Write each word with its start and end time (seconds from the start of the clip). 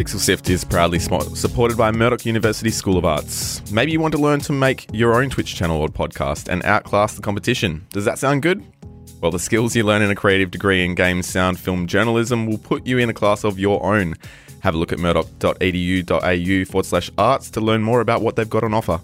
Pixel 0.00 0.18
Sift 0.18 0.48
is 0.48 0.64
proudly 0.64 0.98
supported 0.98 1.76
by 1.76 1.90
Murdoch 1.90 2.24
University 2.24 2.70
School 2.70 2.96
of 2.96 3.04
Arts. 3.04 3.70
Maybe 3.70 3.92
you 3.92 4.00
want 4.00 4.12
to 4.12 4.18
learn 4.18 4.40
to 4.40 4.52
make 4.54 4.86
your 4.94 5.20
own 5.20 5.28
Twitch 5.28 5.54
channel 5.54 5.76
or 5.78 5.88
podcast 5.88 6.48
and 6.48 6.64
outclass 6.64 7.16
the 7.16 7.20
competition. 7.20 7.86
Does 7.90 8.06
that 8.06 8.18
sound 8.18 8.40
good? 8.40 8.64
Well, 9.20 9.30
the 9.30 9.38
skills 9.38 9.76
you 9.76 9.84
learn 9.84 10.00
in 10.00 10.10
a 10.10 10.14
creative 10.14 10.50
degree 10.50 10.86
in 10.86 10.94
game, 10.94 11.22
sound, 11.22 11.60
film 11.60 11.86
journalism 11.86 12.46
will 12.46 12.56
put 12.56 12.86
you 12.86 12.96
in 12.96 13.10
a 13.10 13.12
class 13.12 13.44
of 13.44 13.58
your 13.58 13.84
own. 13.84 14.14
Have 14.60 14.74
a 14.74 14.78
look 14.78 14.90
at 14.90 14.98
murdoch.edu.au 14.98 16.64
forward 16.64 16.86
slash 16.86 17.10
arts 17.18 17.50
to 17.50 17.60
learn 17.60 17.82
more 17.82 18.00
about 18.00 18.22
what 18.22 18.36
they've 18.36 18.48
got 18.48 18.64
on 18.64 18.72
offer. 18.72 19.02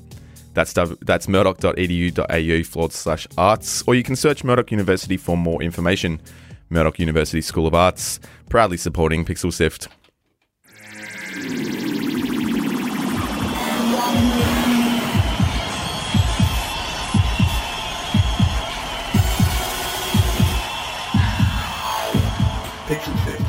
That's, 0.54 0.72
that's 0.72 1.28
murdoch.edu.au 1.28 2.62
forward 2.64 2.92
slash 2.92 3.26
arts, 3.36 3.84
or 3.86 3.94
you 3.94 4.02
can 4.02 4.16
search 4.16 4.44
Murdoch 4.44 4.70
University 4.70 5.18
for 5.18 5.36
more 5.36 5.62
information. 5.62 6.22
Murdoch 6.70 6.98
University 6.98 7.42
School 7.42 7.66
of 7.66 7.74
Arts, 7.74 8.18
proudly 8.48 8.78
supporting 8.78 9.26
Pixel 9.26 9.52
Sift. 9.52 9.88
Pixel 11.36 11.52
Sift. 23.26 23.42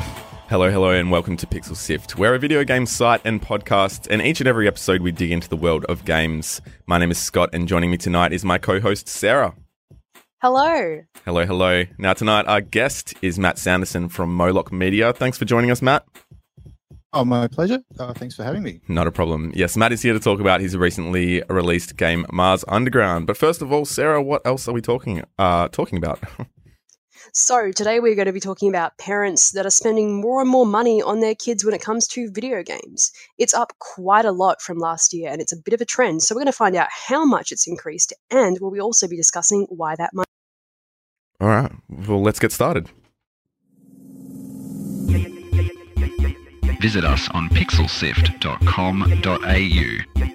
Hello, 0.48 0.70
hello, 0.70 0.90
and 0.90 1.10
welcome 1.10 1.38
to 1.38 1.46
Pixel 1.46 1.74
Sift. 1.74 2.18
We're 2.18 2.34
a 2.34 2.38
video 2.38 2.62
game 2.62 2.84
site 2.84 3.22
and 3.24 3.40
podcast, 3.40 4.06
and 4.10 4.20
each 4.20 4.42
and 4.42 4.48
every 4.48 4.68
episode 4.68 5.00
we 5.00 5.10
dig 5.10 5.30
into 5.30 5.48
the 5.48 5.56
world 5.56 5.86
of 5.86 6.04
games. 6.04 6.60
My 6.86 6.98
name 6.98 7.10
is 7.10 7.16
Scott, 7.16 7.48
and 7.54 7.66
joining 7.66 7.90
me 7.90 7.96
tonight 7.96 8.34
is 8.34 8.44
my 8.44 8.58
co 8.58 8.80
host, 8.80 9.08
Sarah. 9.08 9.54
Hello. 10.42 11.00
Hello, 11.24 11.46
hello. 11.46 11.84
Now, 11.96 12.12
tonight, 12.12 12.44
our 12.46 12.60
guest 12.60 13.14
is 13.22 13.38
Matt 13.38 13.58
Sanderson 13.58 14.10
from 14.10 14.34
Moloch 14.34 14.70
Media. 14.70 15.14
Thanks 15.14 15.38
for 15.38 15.46
joining 15.46 15.70
us, 15.70 15.80
Matt. 15.80 16.04
Oh, 17.12 17.24
my 17.24 17.48
pleasure. 17.48 17.78
Uh, 17.98 18.12
thanks 18.12 18.34
for 18.34 18.44
having 18.44 18.62
me. 18.62 18.80
Not 18.86 19.06
a 19.06 19.12
problem. 19.12 19.50
Yes, 19.54 19.76
Matt 19.78 19.92
is 19.92 20.02
here 20.02 20.12
to 20.12 20.20
talk 20.20 20.40
about 20.40 20.60
his 20.60 20.76
recently 20.76 21.42
released 21.48 21.96
game, 21.96 22.26
Mars 22.30 22.64
Underground. 22.68 23.26
But 23.26 23.38
first 23.38 23.62
of 23.62 23.72
all, 23.72 23.86
Sarah, 23.86 24.22
what 24.22 24.46
else 24.46 24.68
are 24.68 24.72
we 24.72 24.82
talking 24.82 25.24
uh, 25.38 25.68
talking 25.68 25.98
about? 25.98 26.20
So, 27.34 27.72
today 27.72 28.00
we're 28.00 28.14
going 28.14 28.26
to 28.26 28.32
be 28.32 28.40
talking 28.40 28.70
about 28.70 28.96
parents 28.96 29.52
that 29.52 29.66
are 29.66 29.70
spending 29.70 30.20
more 30.20 30.40
and 30.40 30.48
more 30.48 30.64
money 30.64 31.02
on 31.02 31.20
their 31.20 31.34
kids 31.34 31.62
when 31.62 31.74
it 31.74 31.82
comes 31.82 32.06
to 32.08 32.30
video 32.30 32.62
games. 32.62 33.12
It's 33.36 33.52
up 33.52 33.72
quite 33.80 34.24
a 34.24 34.32
lot 34.32 34.62
from 34.62 34.78
last 34.78 35.12
year 35.12 35.30
and 35.30 35.40
it's 35.40 35.52
a 35.52 35.56
bit 35.62 35.74
of 35.74 35.80
a 35.80 35.84
trend. 35.84 36.22
So, 36.22 36.34
we're 36.34 36.40
going 36.40 36.46
to 36.46 36.52
find 36.52 36.74
out 36.74 36.88
how 36.90 37.26
much 37.26 37.52
it's 37.52 37.66
increased 37.66 38.14
and 38.30 38.56
we'll 38.60 38.70
be 38.70 38.80
also 38.80 39.08
be 39.08 39.16
discussing 39.16 39.66
why 39.68 39.94
that 39.96 40.14
might. 40.14 40.26
all 41.40 41.48
right, 41.48 41.72
well, 41.88 42.22
let's 42.22 42.38
get 42.38 42.50
started. 42.52 42.90
Visit 46.80 47.04
us 47.04 47.28
on 47.30 47.48
pixelsift.com.au. 47.48 50.28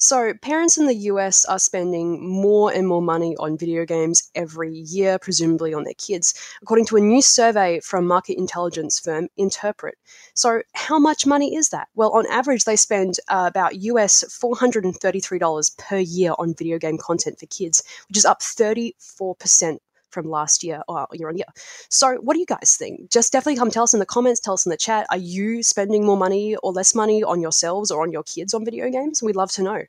So, 0.00 0.32
parents 0.42 0.78
in 0.78 0.86
the 0.86 0.94
US 0.94 1.44
are 1.46 1.58
spending 1.58 2.24
more 2.24 2.72
and 2.72 2.86
more 2.86 3.02
money 3.02 3.34
on 3.40 3.58
video 3.58 3.84
games 3.84 4.30
every 4.36 4.72
year, 4.72 5.18
presumably 5.18 5.74
on 5.74 5.82
their 5.82 5.94
kids, 5.94 6.34
according 6.62 6.86
to 6.86 6.96
a 6.96 7.00
new 7.00 7.20
survey 7.20 7.80
from 7.80 8.06
market 8.06 8.38
intelligence 8.38 9.00
firm 9.00 9.26
Interpret. 9.36 9.98
So, 10.34 10.62
how 10.74 11.00
much 11.00 11.26
money 11.26 11.56
is 11.56 11.70
that? 11.70 11.88
Well, 11.96 12.12
on 12.12 12.26
average, 12.30 12.64
they 12.64 12.76
spend 12.76 13.18
uh, 13.28 13.46
about 13.48 13.82
US 13.82 14.22
$433 14.40 15.76
per 15.76 15.98
year 15.98 16.32
on 16.38 16.54
video 16.54 16.78
game 16.78 16.96
content 16.96 17.40
for 17.40 17.46
kids, 17.46 17.82
which 18.08 18.16
is 18.16 18.24
up 18.24 18.40
34% 18.40 19.78
from 20.10 20.28
last 20.28 20.62
year 20.62 20.82
or 20.88 21.06
year 21.12 21.28
on 21.28 21.36
year. 21.36 21.46
So, 21.90 22.16
what 22.16 22.34
do 22.34 22.40
you 22.40 22.46
guys 22.46 22.76
think? 22.78 23.10
Just 23.10 23.32
definitely 23.32 23.56
come 23.56 23.70
tell 23.70 23.84
us 23.84 23.94
in 23.94 24.00
the 24.00 24.06
comments, 24.06 24.40
tell 24.40 24.54
us 24.54 24.66
in 24.66 24.70
the 24.70 24.76
chat. 24.76 25.06
Are 25.10 25.18
you 25.18 25.62
spending 25.62 26.04
more 26.04 26.16
money 26.16 26.56
or 26.56 26.72
less 26.72 26.94
money 26.94 27.22
on 27.22 27.40
yourselves 27.40 27.90
or 27.90 28.02
on 28.02 28.12
your 28.12 28.22
kids 28.22 28.54
on 28.54 28.64
video 28.64 28.90
games? 28.90 29.22
We'd 29.22 29.36
love 29.36 29.52
to 29.52 29.62
know. 29.62 29.82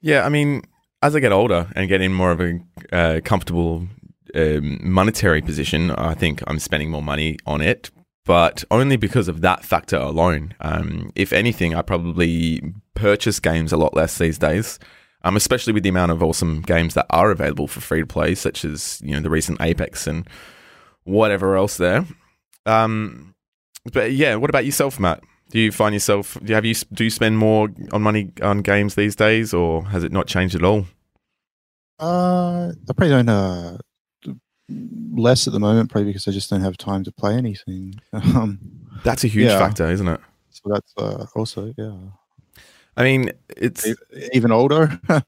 Yeah, 0.00 0.24
I 0.24 0.28
mean, 0.28 0.62
as 1.02 1.14
I 1.16 1.20
get 1.20 1.32
older 1.32 1.68
and 1.74 1.88
get 1.88 2.00
in 2.00 2.12
more 2.12 2.30
of 2.30 2.40
a 2.40 2.60
uh, 2.92 3.20
comfortable 3.24 3.86
um, 4.34 4.80
monetary 4.82 5.42
position, 5.42 5.90
I 5.90 6.14
think 6.14 6.42
I'm 6.46 6.58
spending 6.58 6.90
more 6.90 7.02
money 7.02 7.38
on 7.46 7.60
it, 7.60 7.90
but 8.24 8.64
only 8.70 8.96
because 8.96 9.28
of 9.28 9.40
that 9.40 9.64
factor 9.64 9.96
alone. 9.96 10.54
Um, 10.60 11.12
if 11.14 11.32
anything, 11.32 11.74
I 11.74 11.82
probably 11.82 12.62
purchase 12.94 13.40
games 13.40 13.72
a 13.72 13.76
lot 13.76 13.94
less 13.94 14.18
these 14.18 14.38
days, 14.38 14.78
um, 15.24 15.36
especially 15.36 15.72
with 15.72 15.82
the 15.82 15.88
amount 15.88 16.12
of 16.12 16.22
awesome 16.22 16.62
games 16.62 16.94
that 16.94 17.06
are 17.10 17.30
available 17.30 17.66
for 17.66 17.80
free 17.80 18.00
to 18.00 18.06
play, 18.06 18.34
such 18.34 18.64
as 18.64 19.00
you 19.04 19.12
know 19.14 19.20
the 19.20 19.30
recent 19.30 19.60
Apex 19.60 20.06
and 20.06 20.26
whatever 21.04 21.56
else 21.56 21.76
there. 21.76 22.04
Um, 22.66 23.34
but 23.92 24.12
yeah, 24.12 24.36
what 24.36 24.50
about 24.50 24.64
yourself, 24.64 24.98
Matt? 25.00 25.22
Do 25.50 25.58
you 25.60 25.70
find 25.72 25.94
yourself? 25.94 26.38
Do 26.42 26.46
you 26.48 26.54
have 26.54 26.64
you 26.64 26.74
do 26.92 27.04
you 27.04 27.10
spend 27.10 27.38
more 27.38 27.68
on 27.92 28.02
money 28.02 28.30
on 28.42 28.58
games 28.62 28.94
these 28.94 29.14
days, 29.16 29.52
or 29.52 29.84
has 29.86 30.02
it 30.04 30.12
not 30.12 30.26
changed 30.26 30.54
at 30.54 30.64
all? 30.64 30.86
Uh, 32.00 32.68
I 32.88 32.92
probably 32.96 33.08
don't. 33.10 33.28
Uh, 33.28 33.78
less 35.14 35.46
at 35.46 35.52
the 35.52 35.60
moment, 35.60 35.90
probably 35.90 36.06
because 36.10 36.26
I 36.26 36.30
just 36.30 36.48
don't 36.48 36.62
have 36.62 36.76
time 36.76 37.04
to 37.04 37.12
play 37.12 37.34
anything. 37.34 37.94
Um, 38.12 38.58
That's 39.04 39.24
a 39.24 39.28
huge 39.28 39.46
Yeah. 39.50 39.58
factor, 39.58 39.90
isn't 39.90 40.08
it? 40.08 40.20
so 40.50 40.62
that's 40.72 40.92
uh, 40.98 41.26
also 41.34 41.72
yeah. 41.76 41.96
I 42.96 43.04
mean, 43.04 43.30
it's 43.56 43.86
Even 44.32 44.52
older. 44.52 45.00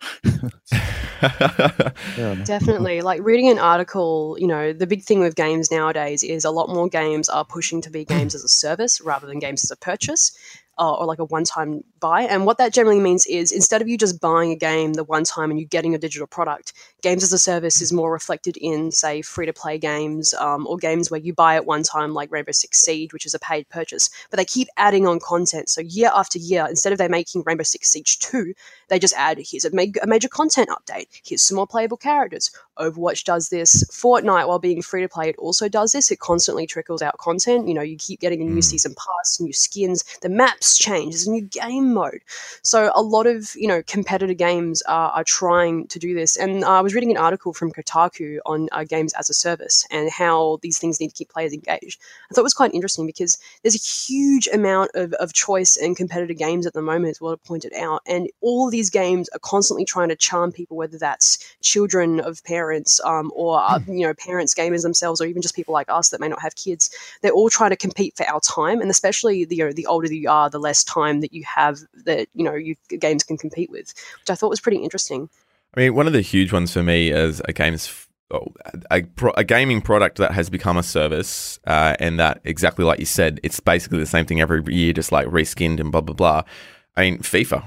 Definitely. 2.44 3.00
Like 3.00 3.22
reading 3.22 3.48
an 3.48 3.58
article, 3.58 4.36
you 4.38 4.47
know, 4.47 4.72
the 4.72 4.86
big 4.86 5.02
thing 5.02 5.20
with 5.20 5.34
games 5.34 5.70
nowadays 5.70 6.22
is 6.22 6.44
a 6.44 6.50
lot 6.50 6.69
more 6.69 6.88
games 6.88 7.28
are 7.28 7.44
pushing 7.44 7.80
to 7.82 7.91
be 7.91 8.04
games 8.04 8.34
as 8.34 8.44
a 8.44 8.48
service 8.48 9.00
rather 9.00 9.26
than 9.26 9.38
games 9.38 9.64
as 9.64 9.70
a 9.70 9.76
purchase. 9.76 10.36
Uh, 10.77 10.93
or 10.95 11.07
like 11.07 11.21
a 11.21 11.25
one-time 11.27 11.85
buy, 12.01 12.23
and 12.23 12.47
what 12.47 12.59
that 12.59 12.73
generally 12.73 12.99
means 12.99 13.27
is 13.27 13.53
instead 13.53 13.81
of 13.81 13.87
you 13.87 13.97
just 13.97 14.21
buying 14.21 14.51
a 14.51 14.57
game 14.57 14.95
the 14.95 15.05
one 15.05 15.23
time 15.23 15.49
and 15.49 15.61
you 15.61 15.65
getting 15.65 15.95
a 15.95 15.99
digital 15.99 16.27
product, 16.27 16.73
games 17.01 17.23
as 17.23 17.33
a 17.33 17.39
service 17.39 17.81
is 17.81 17.93
more 17.93 18.11
reflected 18.11 18.57
in, 18.57 18.91
say, 18.91 19.23
free-to-play 19.23 19.79
games 19.79 20.35
um, 20.35 20.67
or 20.67 20.77
games 20.77 21.12
where 21.12 21.21
you 21.21 21.33
buy 21.33 21.55
it 21.55 21.65
one 21.65 21.85
time, 21.85 22.12
like 22.12 22.33
Rainbow 22.33 22.51
Six 22.51 22.81
Siege, 22.81 23.12
which 23.12 23.25
is 23.25 23.35
a 23.35 23.39
paid 23.39 23.69
purchase. 23.69 24.11
But 24.31 24.39
they 24.39 24.45
keep 24.45 24.67
adding 24.77 25.07
on 25.07 25.21
content, 25.21 25.69
so 25.69 25.81
year 25.81 26.11
after 26.12 26.41
year, 26.41 26.67
instead 26.69 26.93
of 26.93 26.99
they 26.99 27.06
making 27.06 27.45
Rainbow 27.47 27.62
Six 27.62 27.93
Siege 27.93 28.19
two, 28.19 28.53
they 28.89 28.99
just 28.99 29.15
add 29.17 29.39
here's 29.39 29.65
a, 29.65 29.73
ma- 29.73 30.01
a 30.03 30.09
major 30.09 30.29
content 30.29 30.70
update, 30.70 31.06
here's 31.25 31.43
some 31.47 31.55
more 31.55 31.69
playable 31.69 31.97
characters. 31.97 32.50
Overwatch 32.79 33.23
does 33.23 33.50
this. 33.50 33.85
Fortnite, 33.93 34.49
while 34.49 34.59
being 34.59 34.82
free 34.82 35.03
to 35.03 35.09
play, 35.09 35.29
it 35.29 35.37
also 35.38 35.69
does 35.69 35.93
this. 35.93 36.11
It 36.11 36.19
constantly 36.19 36.67
trickles 36.67 37.00
out 37.00 37.17
content. 37.19 37.69
You 37.69 37.75
know, 37.75 37.82
you 37.82 37.97
keep 37.97 38.19
getting 38.19 38.43
a 38.43 38.44
new 38.44 38.62
season 38.62 38.97
pass, 38.97 39.38
new 39.38 39.53
skins, 39.53 40.03
the 40.23 40.29
maps 40.29 40.63
change, 40.72 41.12
there's 41.12 41.26
a 41.26 41.31
new 41.31 41.43
game 41.43 41.93
mode. 41.93 42.20
So 42.62 42.90
a 42.94 43.02
lot 43.02 43.26
of 43.26 43.55
you 43.55 43.69
know 43.69 43.82
competitor 43.87 44.34
games 44.34 44.82
are, 44.82 45.11
are 45.11 45.25
trying 45.25 45.87
to 45.88 45.99
do 45.99 46.14
this. 46.14 46.37
And 46.37 46.64
uh, 46.64 46.70
I 46.70 46.81
was 46.81 46.94
reading 46.94 47.11
an 47.11 47.16
article 47.16 47.52
from 47.52 47.72
Kotaku 47.72 48.38
on 48.46 48.69
uh, 48.72 48.84
games 48.84 49.12
as 49.14 49.31
a 49.31 49.34
service 49.34 49.87
and 49.90 50.11
how 50.11 50.58
these 50.62 50.78
things 50.78 51.00
need 51.00 51.08
to 51.08 51.14
keep 51.14 51.31
players 51.31 51.52
engaged. 51.52 52.00
I 52.31 52.34
thought 52.34 52.43
it 52.43 52.44
was 52.44 52.55
quite 52.55 52.75
interesting 52.75 53.06
because 53.06 53.38
there's 53.62 53.75
a 53.75 53.78
huge 53.78 54.49
amount 54.49 54.90
of, 54.94 55.12
of 55.14 55.32
choice 55.32 55.76
in 55.76 55.94
competitor 55.94 56.34
games 56.34 56.67
at 56.67 56.72
the 56.72 56.82
moment, 56.82 57.10
as 57.10 57.20
well 57.20 57.37
pointed 57.37 57.72
out, 57.75 58.02
and 58.06 58.28
all 58.40 58.70
these 58.70 58.90
games 58.90 59.28
are 59.31 59.38
constantly 59.40 59.84
trying 59.84 60.08
to 60.08 60.17
charm 60.17 60.52
people, 60.52 60.76
whether 60.76 60.99
that's 60.99 61.56
children 61.62 62.20
of 62.20 62.43
parents 62.44 63.00
um, 63.05 63.31
or 63.34 63.60
uh, 63.60 63.78
you 63.88 64.06
know 64.06 64.14
parents 64.14 64.55
gamers 64.55 64.82
themselves, 64.82 65.20
or 65.20 65.26
even 65.26 65.43
just 65.43 65.56
people 65.56 65.75
like 65.75 65.90
us 65.90 66.10
that 66.10 66.20
may 66.20 66.28
not 66.28 66.43
have 66.43 66.56
kids. 66.56 66.90
They're 67.22 67.32
all 67.32 67.50
trying 67.50 67.70
to 67.70 67.76
compete 67.76 68.17
for 68.17 68.26
our 68.28 68.40
time, 68.40 68.81
and 68.81 68.90
especially 68.90 69.44
the 69.44 69.56
you 69.56 69.64
know, 69.64 69.72
the 69.72 69.87
older 69.87 70.12
you 70.12 70.31
are, 70.31 70.50
the 70.55 70.61
less 70.61 70.85
time 70.85 71.21
that 71.21 71.35
you 71.35 71.43
have 71.45 71.81
that 72.05 72.29
you 72.33 72.45
know 72.45 72.55
you 72.55 72.77
games 72.99 73.25
can 73.25 73.37
compete 73.37 73.71
with, 73.71 73.93
which 74.21 74.31
I 74.31 74.37
thought 74.37 74.49
was 74.49 74.61
pretty 74.61 74.79
interesting. 74.79 75.29
I 75.77 75.81
mean, 75.81 75.95
one 75.95 76.06
of 76.06 76.12
the 76.12 76.21
huge 76.21 76.53
ones 76.53 76.73
for 76.73 76.83
me 76.83 77.11
as 77.11 77.43
a 77.47 77.53
games 77.53 78.06
oh, 78.31 78.47
a, 78.91 79.03
a 79.37 79.45
gaming 79.45 79.81
product 79.83 80.19
that 80.19 80.31
has 80.33 80.49
become 80.49 80.77
a 80.77 80.83
service, 80.83 81.59
uh, 81.67 81.97
and 81.99 82.19
that 82.21 82.41
exactly 82.45 82.85
like 82.85 83.01
you 83.01 83.06
said, 83.06 83.41
it's 83.43 83.59
basically 83.59 83.99
the 83.99 84.06
same 84.06 84.25
thing 84.25 84.41
every 84.41 84.62
year, 84.73 84.93
just 84.93 85.11
like 85.12 85.27
reskinned 85.27 85.81
and 85.81 85.91
blah 85.91 86.01
blah 86.01 86.15
blah. 86.15 86.43
I 86.97 87.03
mean, 87.03 87.19
FIFA. 87.19 87.67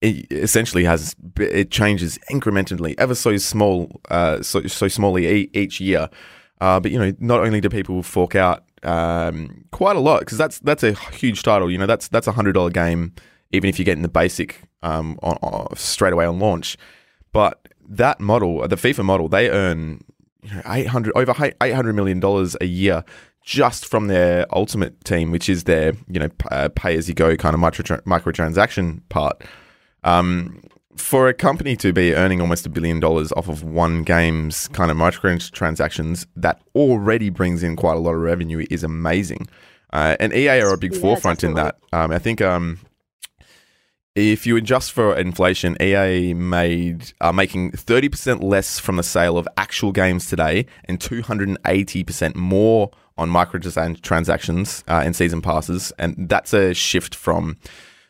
It 0.00 0.30
essentially 0.30 0.84
has 0.84 1.16
it 1.40 1.72
changes 1.72 2.20
incrementally, 2.30 2.94
ever 2.98 3.16
so 3.16 3.36
small, 3.38 4.00
uh, 4.10 4.42
so 4.42 4.62
so 4.68 4.86
smallly 4.86 5.28
e- 5.28 5.50
each 5.54 5.80
year. 5.80 6.08
Uh, 6.60 6.78
but 6.78 6.92
you 6.92 6.98
know, 6.98 7.12
not 7.18 7.40
only 7.40 7.60
do 7.60 7.68
people 7.68 8.02
fork 8.02 8.36
out 8.36 8.67
um, 8.82 9.64
quite 9.70 9.96
a 9.96 10.00
lot 10.00 10.20
because 10.20 10.38
that's 10.38 10.58
that's 10.60 10.82
a 10.82 10.92
huge 10.92 11.42
title. 11.42 11.70
You 11.70 11.78
know, 11.78 11.86
that's 11.86 12.08
that's 12.08 12.26
a 12.26 12.32
hundred 12.32 12.52
dollar 12.52 12.70
game, 12.70 13.12
even 13.52 13.68
if 13.68 13.78
you're 13.78 13.84
getting 13.84 14.02
the 14.02 14.08
basic 14.08 14.62
um, 14.82 15.18
on, 15.22 15.36
on, 15.42 15.76
straight 15.76 16.12
away 16.12 16.26
on 16.26 16.38
launch. 16.38 16.76
But 17.32 17.68
that 17.88 18.20
model, 18.20 18.66
the 18.68 18.76
FIFA 18.76 19.04
model, 19.04 19.28
they 19.28 19.50
earn 19.50 20.02
you 20.42 20.54
know, 20.54 20.62
800 20.66 21.12
over 21.16 21.34
800 21.60 21.92
million 21.94 22.20
dollars 22.20 22.56
a 22.60 22.66
year 22.66 23.04
just 23.42 23.86
from 23.86 24.08
their 24.08 24.46
ultimate 24.54 25.02
team, 25.04 25.30
which 25.30 25.48
is 25.48 25.64
their 25.64 25.94
you 26.08 26.20
know 26.20 26.28
uh, 26.50 26.68
pay 26.74 26.96
as 26.96 27.08
you 27.08 27.14
go 27.14 27.36
kind 27.36 27.54
of 27.54 27.60
micro 27.60 27.84
microtransaction 28.00 29.00
part. 29.08 29.42
Um, 30.04 30.62
for 31.00 31.28
a 31.28 31.34
company 31.34 31.76
to 31.76 31.92
be 31.92 32.14
earning 32.14 32.40
almost 32.40 32.66
a 32.66 32.68
billion 32.68 33.00
dollars 33.00 33.32
off 33.32 33.48
of 33.48 33.62
one 33.62 34.02
game's 34.02 34.68
kind 34.68 34.90
of 34.90 34.96
microtransactions 34.96 36.26
that 36.36 36.60
already 36.74 37.30
brings 37.30 37.62
in 37.62 37.76
quite 37.76 37.94
a 37.94 38.00
lot 38.00 38.14
of 38.14 38.20
revenue 38.20 38.66
is 38.70 38.82
amazing. 38.82 39.48
Uh, 39.92 40.16
and 40.20 40.32
EA 40.34 40.60
are 40.60 40.74
a 40.74 40.78
big 40.78 40.94
Yeah, 40.94 41.00
forefront 41.00 41.44
in 41.44 41.54
that. 41.54 41.78
Um, 41.92 42.10
I 42.10 42.18
think 42.18 42.42
um, 42.42 42.78
if 44.14 44.46
you 44.46 44.56
adjust 44.56 44.92
for 44.92 45.16
inflation, 45.16 45.76
EA 45.80 46.34
made 46.34 47.12
are 47.20 47.32
making 47.32 47.72
thirty 47.72 48.08
percent 48.08 48.42
less 48.42 48.78
from 48.78 48.96
the 48.96 49.02
sale 49.02 49.38
of 49.38 49.48
actual 49.56 49.92
games 49.92 50.28
today, 50.28 50.66
and 50.84 51.00
two 51.00 51.22
hundred 51.22 51.48
and 51.48 51.58
eighty 51.66 52.04
percent 52.04 52.36
more 52.36 52.90
on 53.16 53.30
microtransactions 53.30 54.84
uh, 54.88 55.02
and 55.04 55.16
season 55.16 55.40
passes, 55.40 55.92
and 55.98 56.28
that's 56.28 56.52
a 56.52 56.74
shift 56.74 57.14
from 57.14 57.56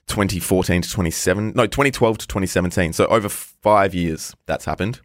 2014 0.08 0.82
to 0.82 0.90
27 0.90 1.52
no 1.54 1.66
2012 1.66 2.18
to 2.18 2.26
2017 2.26 2.92
so 2.92 3.06
over 3.06 3.28
five 3.28 3.94
years 3.94 4.34
that's 4.46 4.64
happened 4.64 5.00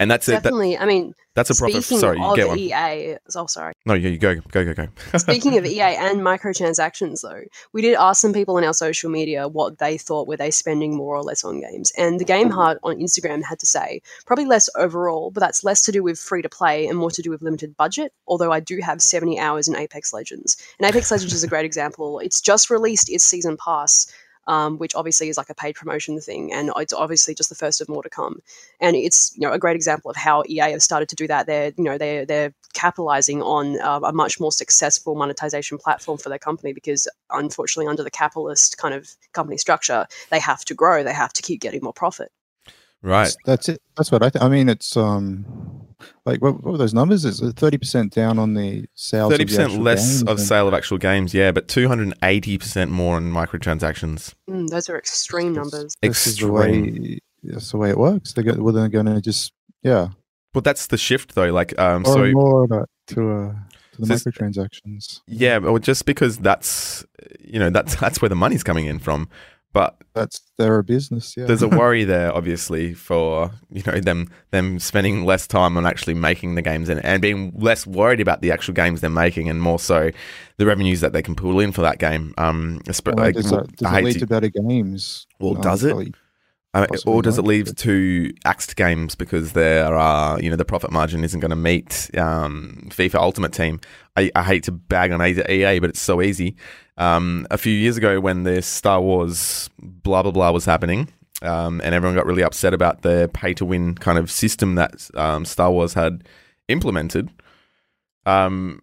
and 0.00 0.10
that's 0.10 0.28
it 0.28 0.32
that, 0.32 0.42
Definitely. 0.44 0.78
I 0.78 0.86
mean, 0.86 1.14
that's 1.34 1.50
a 1.50 1.54
profit 1.54 1.84
speaking 1.84 2.00
sorry 2.00 2.18
you 2.18 2.36
get 2.36 2.48
one 2.48 2.58
EA, 2.58 3.16
oh 3.36 3.46
sorry. 3.46 3.72
no 3.86 3.94
yeah, 3.94 4.08
you 4.08 4.18
go 4.18 4.34
go 4.50 4.64
go 4.64 4.74
go 4.74 4.88
Speaking 5.18 5.56
of 5.56 5.64
EA 5.64 5.80
and 5.80 6.20
microtransactions, 6.20 7.22
though, 7.22 7.42
we 7.72 7.82
did 7.82 7.94
ask 7.94 8.20
some 8.20 8.32
people 8.32 8.56
on 8.56 8.64
our 8.64 8.74
social 8.74 9.10
media 9.10 9.46
what 9.46 9.78
they 9.78 9.98
thought 9.98 10.26
were 10.26 10.36
they 10.36 10.50
spending 10.50 10.96
more 10.96 11.16
or 11.16 11.22
less 11.22 11.44
on 11.44 11.60
games, 11.60 11.92
and 11.96 12.18
the 12.18 12.24
Game 12.24 12.50
Heart 12.50 12.78
on 12.82 12.96
Instagram 12.96 13.42
had 13.44 13.58
to 13.60 13.66
say 13.66 14.00
probably 14.26 14.46
less 14.46 14.68
overall, 14.76 15.30
but 15.30 15.40
that's 15.40 15.64
less 15.64 15.82
to 15.82 15.92
do 15.92 16.02
with 16.02 16.18
free 16.18 16.42
to 16.42 16.48
play 16.48 16.86
and 16.86 16.98
more 16.98 17.10
to 17.10 17.22
do 17.22 17.30
with 17.30 17.42
limited 17.42 17.76
budget. 17.76 18.12
Although 18.26 18.52
I 18.52 18.60
do 18.60 18.78
have 18.82 19.00
seventy 19.00 19.38
hours 19.38 19.68
in 19.68 19.76
Apex 19.76 20.12
Legends, 20.12 20.56
and 20.78 20.88
Apex 20.88 21.10
Legends 21.10 21.34
is 21.34 21.44
a 21.44 21.48
great 21.48 21.64
example. 21.66 22.18
It's 22.18 22.40
just 22.40 22.70
released 22.70 23.10
its 23.10 23.24
season 23.24 23.56
pass. 23.56 24.12
Um, 24.48 24.78
which 24.78 24.94
obviously 24.94 25.28
is 25.28 25.36
like 25.36 25.50
a 25.50 25.54
paid 25.54 25.74
promotion 25.74 26.18
thing, 26.22 26.54
and 26.54 26.70
it's 26.76 26.94
obviously 26.94 27.34
just 27.34 27.50
the 27.50 27.54
first 27.54 27.82
of 27.82 27.88
more 27.90 28.02
to 28.02 28.08
come. 28.08 28.40
And 28.80 28.96
it's 28.96 29.30
you 29.36 29.46
know 29.46 29.52
a 29.52 29.58
great 29.58 29.76
example 29.76 30.10
of 30.10 30.16
how 30.16 30.42
EA 30.48 30.70
have 30.70 30.82
started 30.82 31.10
to 31.10 31.16
do 31.16 31.26
that. 31.26 31.46
They're 31.46 31.72
you 31.76 31.84
know 31.84 31.98
they're 31.98 32.24
they're 32.24 32.54
capitalizing 32.72 33.42
on 33.42 33.78
uh, 33.80 34.00
a 34.04 34.12
much 34.12 34.40
more 34.40 34.50
successful 34.50 35.14
monetization 35.14 35.76
platform 35.76 36.16
for 36.16 36.30
their 36.30 36.38
company 36.38 36.72
because 36.72 37.06
unfortunately 37.30 37.88
under 37.88 38.02
the 38.02 38.10
capitalist 38.10 38.78
kind 38.78 38.94
of 38.94 39.10
company 39.32 39.58
structure, 39.58 40.06
they 40.30 40.40
have 40.40 40.64
to 40.64 40.74
grow. 40.74 41.02
They 41.02 41.12
have 41.12 41.32
to 41.34 41.42
keep 41.42 41.60
getting 41.60 41.82
more 41.82 41.92
profit. 41.92 42.32
right 43.02 43.24
That's, 43.24 43.36
that's 43.44 43.68
it. 43.68 43.82
That's 43.96 44.10
what 44.10 44.22
I. 44.22 44.30
Th- 44.30 44.42
I 44.42 44.48
mean, 44.48 44.68
it's 44.68 44.96
um, 44.96 45.87
like 46.24 46.40
what, 46.42 46.54
what 46.62 46.72
were 46.72 46.78
those 46.78 46.94
numbers? 46.94 47.24
Is 47.24 47.40
it 47.40 47.56
thirty 47.56 47.78
percent 47.78 48.12
down 48.12 48.38
on 48.38 48.54
the 48.54 48.86
sales? 48.94 49.32
Thirty 49.32 49.44
of 49.44 49.50
the 49.50 49.56
percent 49.56 49.82
less 49.82 50.08
games 50.08 50.22
of 50.22 50.28
and- 50.38 50.40
sale 50.40 50.68
of 50.68 50.74
actual 50.74 50.98
games, 50.98 51.34
yeah, 51.34 51.52
but 51.52 51.68
two 51.68 51.88
hundred 51.88 52.04
and 52.04 52.14
eighty 52.22 52.58
percent 52.58 52.90
more 52.90 53.16
on 53.16 53.32
microtransactions. 53.32 54.34
Mm, 54.48 54.68
those 54.68 54.88
are 54.88 54.96
extreme 54.98 55.52
numbers. 55.54 55.96
This 56.02 56.26
is 56.26 56.34
Extreme. 56.34 56.52
way. 57.02 57.18
That's 57.42 57.70
the 57.70 57.76
way 57.76 57.90
it 57.90 57.98
works. 57.98 58.32
They 58.32 58.42
go. 58.42 58.54
Well, 58.62 58.74
they're 58.74 58.88
going 58.88 59.06
to 59.06 59.20
just 59.20 59.52
yeah. 59.82 60.08
Well, 60.54 60.62
that's 60.62 60.86
the 60.88 60.96
shift 60.98 61.34
though. 61.34 61.50
Like, 61.52 61.78
um, 61.78 62.02
More 62.02 62.12
so 62.14 62.30
more 62.32 62.62
of 62.64 62.70
that 62.70 62.86
to 63.08 63.30
uh 63.30 63.52
to 63.92 64.00
the 64.00 64.18
So 64.18 64.30
microtransactions. 64.30 65.20
yeah, 65.26 65.58
well, 65.58 65.78
just 65.78 66.04
because 66.04 66.38
that's 66.38 67.04
you 67.40 67.58
know 67.58 67.70
that's 67.70 67.96
that's 67.96 68.20
where 68.22 68.28
the 68.28 68.34
money's 68.36 68.64
coming 68.64 68.86
in 68.86 68.98
from, 68.98 69.28
but 69.72 69.96
That's 70.14 70.40
their 70.56 70.82
business. 70.82 71.36
Yeah. 71.36 71.44
there's 71.46 71.62
a 71.62 71.68
worry 71.80 72.04
there, 72.04 72.34
obviously, 72.34 72.94
for 72.94 73.50
you 73.70 73.82
know 73.86 74.00
them 74.00 74.28
them 74.50 74.78
spending 74.78 75.24
less 75.24 75.46
time 75.46 75.76
on 75.76 75.86
actually 75.86 76.14
making 76.14 76.54
the 76.54 76.62
games 76.62 76.88
and, 76.88 77.04
and 77.04 77.20
being 77.22 77.52
less 77.56 77.86
worried 77.86 78.20
about 78.20 78.40
the 78.40 78.50
actual 78.50 78.74
games 78.74 79.00
they're 79.00 79.10
making, 79.10 79.48
and 79.48 79.60
more 79.60 79.78
so 79.78 80.10
the 80.56 80.66
revenues 80.66 81.00
that 81.00 81.12
they 81.12 81.22
can 81.22 81.34
pull 81.34 81.60
in 81.60 81.72
for 81.72 81.82
that 81.82 81.98
game. 81.98 82.34
Um, 82.38 82.80
Well, 83.06 83.16
like, 83.16 83.34
does 83.34 83.50
that, 83.50 83.76
does 83.76 83.92
it 83.92 84.04
lead 84.04 84.12
to- 84.14 84.18
to 84.20 84.26
better 84.26 84.48
games? 84.48 85.26
Well, 85.38 85.54
No, 85.54 85.60
does 85.60 85.84
it? 85.84 86.14
Uh, 86.74 86.86
Possibly 86.86 87.14
or 87.14 87.22
does 87.22 87.38
it 87.38 87.42
lead 87.42 87.74
to 87.78 88.30
axed 88.44 88.76
games 88.76 89.14
because 89.14 89.52
there 89.52 89.94
are 89.94 90.38
you 90.38 90.50
know 90.50 90.56
the 90.56 90.66
profit 90.66 90.92
margin 90.92 91.24
isn't 91.24 91.40
going 91.40 91.50
to 91.50 91.56
meet 91.56 92.10
um, 92.16 92.88
FIFA 92.90 93.16
Ultimate 93.16 93.52
Team? 93.52 93.80
I, 94.16 94.30
I 94.36 94.42
hate 94.42 94.64
to 94.64 94.72
bag 94.72 95.10
on 95.10 95.22
EA, 95.22 95.78
but 95.78 95.90
it's 95.90 96.02
so 96.02 96.20
easy. 96.20 96.56
Um, 96.98 97.46
a 97.50 97.56
few 97.56 97.72
years 97.72 97.96
ago, 97.96 98.20
when 98.20 98.42
the 98.42 98.60
Star 98.60 99.00
Wars 99.00 99.70
blah 99.78 100.22
blah 100.22 100.30
blah 100.30 100.50
was 100.50 100.66
happening, 100.66 101.08
um, 101.40 101.80
and 101.82 101.94
everyone 101.94 102.14
got 102.14 102.26
really 102.26 102.42
upset 102.42 102.74
about 102.74 103.00
the 103.00 103.30
pay 103.32 103.54
to 103.54 103.64
win 103.64 103.94
kind 103.94 104.18
of 104.18 104.30
system 104.30 104.74
that 104.74 105.08
um, 105.14 105.46
Star 105.46 105.70
Wars 105.70 105.94
had 105.94 106.24
implemented. 106.68 107.30
Um, 108.26 108.82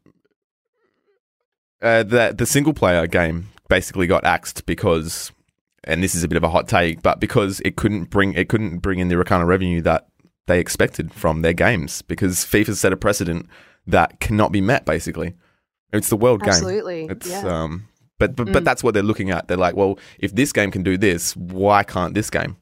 uh, 1.83 2.01
the 2.01 2.33
the 2.35 2.47
single 2.47 2.73
player 2.73 3.05
game 3.05 3.49
basically 3.69 4.07
got 4.07 4.23
axed 4.23 4.65
because 4.65 5.31
and 5.85 6.03
this 6.03 6.15
is 6.15 6.23
a 6.23 6.27
bit 6.27 6.37
of 6.37 6.43
a 6.43 6.49
hot 6.49 6.67
take, 6.67 7.01
but 7.01 7.19
because 7.19 7.61
it 7.61 7.75
couldn't 7.77 8.09
bring 8.09 8.33
it 8.33 8.49
couldn't 8.49 8.79
bring 8.79 8.99
in 8.99 9.07
the 9.07 9.23
kind 9.23 9.41
of 9.41 9.47
revenue 9.47 9.81
that 9.81 10.07
they 10.47 10.59
expected 10.59 11.13
from 11.13 11.41
their 11.41 11.53
games 11.53 12.01
because 12.03 12.37
FIFA 12.45 12.75
set 12.75 12.93
a 12.93 12.97
precedent 12.97 13.47
that 13.87 14.19
cannot 14.19 14.51
be 14.51 14.61
met. 14.61 14.85
Basically, 14.85 15.33
it's 15.93 16.09
the 16.09 16.17
world 16.17 16.41
game. 16.41 16.49
Absolutely. 16.49 17.05
It's 17.05 17.29
yeah. 17.29 17.47
um, 17.63 17.87
but 18.19 18.35
but, 18.35 18.51
but 18.51 18.61
Mm. 18.61 18.65
that's 18.65 18.83
what 18.83 18.93
they're 18.93 19.03
looking 19.03 19.31
at. 19.31 19.47
They're 19.47 19.57
like, 19.57 19.75
well, 19.75 19.97
if 20.19 20.33
this 20.35 20.51
game 20.53 20.71
can 20.71 20.83
do 20.83 20.97
this, 20.97 21.35
why 21.35 21.83
can't 21.83 22.13
this 22.13 22.29
game? 22.29 22.57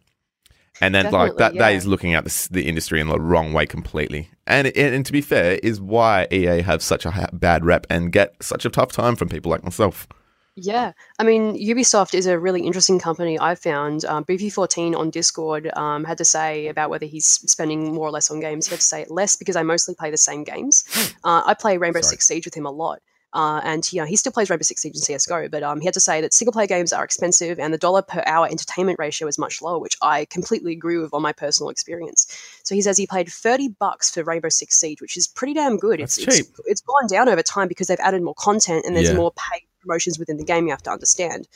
And 0.82 0.96
then 0.96 1.06
like 1.06 1.14
Definitely, 1.34 1.38
that, 1.38 1.54
that 1.66 1.72
yeah. 1.72 1.78
is 1.78 1.86
looking 1.86 2.16
at 2.16 2.24
the, 2.26 2.48
the 2.52 2.68
industry 2.68 3.00
in 3.00 3.08
the 3.08 3.20
wrong 3.20 3.54
way 3.54 3.68
completely. 3.68 4.30
And, 4.48 4.68
and 4.68 4.96
and 4.96 5.06
to 5.06 5.12
be 5.12 5.22
fair, 5.22 5.60
is 5.62 5.80
why 5.80 6.28
EA 6.32 6.62
have 6.62 6.82
such 6.82 7.06
a 7.06 7.12
ha- 7.12 7.30
bad 7.32 7.64
rep 7.64 7.86
and 7.92 8.12
get 8.12 8.42
such 8.42 8.66
a 8.66 8.70
tough 8.70 8.92
time 8.92 9.16
from 9.16 9.30
people 9.30 9.52
like 9.52 9.64
myself. 9.64 10.08
Yeah, 10.56 10.92
I 11.18 11.24
mean, 11.24 11.56
Ubisoft 11.56 12.14
is 12.14 12.28
a 12.28 12.38
really 12.38 12.62
interesting 12.62 13.00
company. 13.00 13.40
I 13.40 13.56
found 13.56 14.06
um, 14.06 14.24
Beefy14 14.26 14.96
on 14.96 15.10
Discord 15.10 15.72
um, 15.76 16.04
had 16.04 16.20
to 16.20 16.26
say 16.26 16.68
about 16.68 16.92
whether 16.92 17.08
he's 17.08 17.26
spending 17.26 17.92
more 17.94 18.08
or 18.08 18.12
less 18.12 18.30
on 18.30 18.40
games. 18.40 18.68
He 18.68 18.72
had 18.72 18.80
to 18.80 18.86
say 18.86 19.06
less 19.10 19.36
because 19.36 19.56
I 19.56 19.64
mostly 19.64 19.96
play 19.96 20.12
the 20.12 20.18
same 20.18 20.44
games. 20.44 20.84
Uh, 21.24 21.42
I 21.46 21.56
play 21.56 21.78
Rainbow 21.78 22.02
Sorry. 22.02 22.12
Six 22.12 22.28
Siege 22.28 22.46
with 22.46 22.54
him 22.56 22.68
a 22.68 22.72
lot. 22.72 23.02
Uh, 23.34 23.62
and 23.64 23.92
you 23.92 24.00
know, 24.00 24.06
he 24.06 24.16
still 24.16 24.32
plays 24.32 24.52
Rainbow 24.52 24.62
Six 24.62 24.84
Siege 24.84 24.94
and 24.96 25.04
CS:GO, 25.04 25.50
but 25.50 25.64
um, 25.64 25.80
he 25.80 25.86
had 25.86 25.96
to 25.96 26.00
say 26.00 26.22
that 26.22 26.36
single 26.36 26.54
player 26.54 26.68
games 26.68 26.94
are 26.94 27.04
expensive 27.04 27.60
and 27.60 27.74
the 27.74 27.80
dollar 27.80 28.04
per 28.04 28.22
hour 28.28 28.46
entertainment 28.46 29.00
ratio 29.00 29.28
is 29.28 29.40
much 29.40 29.60
lower, 29.60 29.80
which 29.80 29.98
I 30.04 30.26
completely 30.26 30.72
agree 30.72 31.00
with 31.00 31.16
on 31.16 31.24
my 31.24 31.34
personal 31.34 31.72
experience. 31.72 32.28
So 32.64 32.76
he 32.76 32.82
says 32.84 32.96
he 32.96 33.08
paid 33.08 33.28
thirty 33.30 33.70
bucks 33.70 34.12
for 34.12 34.24
Rainbow 34.24 34.50
Six 34.50 34.80
Siege, 34.80 35.02
which 35.02 35.18
is 35.18 35.28
pretty 35.28 35.56
damn 35.56 35.78
good. 35.78 36.00
That's 36.00 36.20
it's, 36.20 36.38
cheap. 36.38 36.46
It's, 36.60 36.60
it's 36.68 36.82
gone 36.82 37.08
down 37.08 37.28
over 37.28 37.42
time 37.42 37.68
because 37.68 37.88
they've 37.88 38.00
added 38.02 38.22
more 38.22 38.36
content 38.38 38.86
and 38.86 38.96
there's 38.96 39.10
Yeah. 39.10 39.16
more 39.16 39.32
paid 39.32 39.63
promotions 39.84 40.18
within 40.18 40.38
the 40.38 40.44
game. 40.44 40.66
You 40.66 40.72
have 40.72 40.84
to 40.84 40.92
understand. 40.92 41.48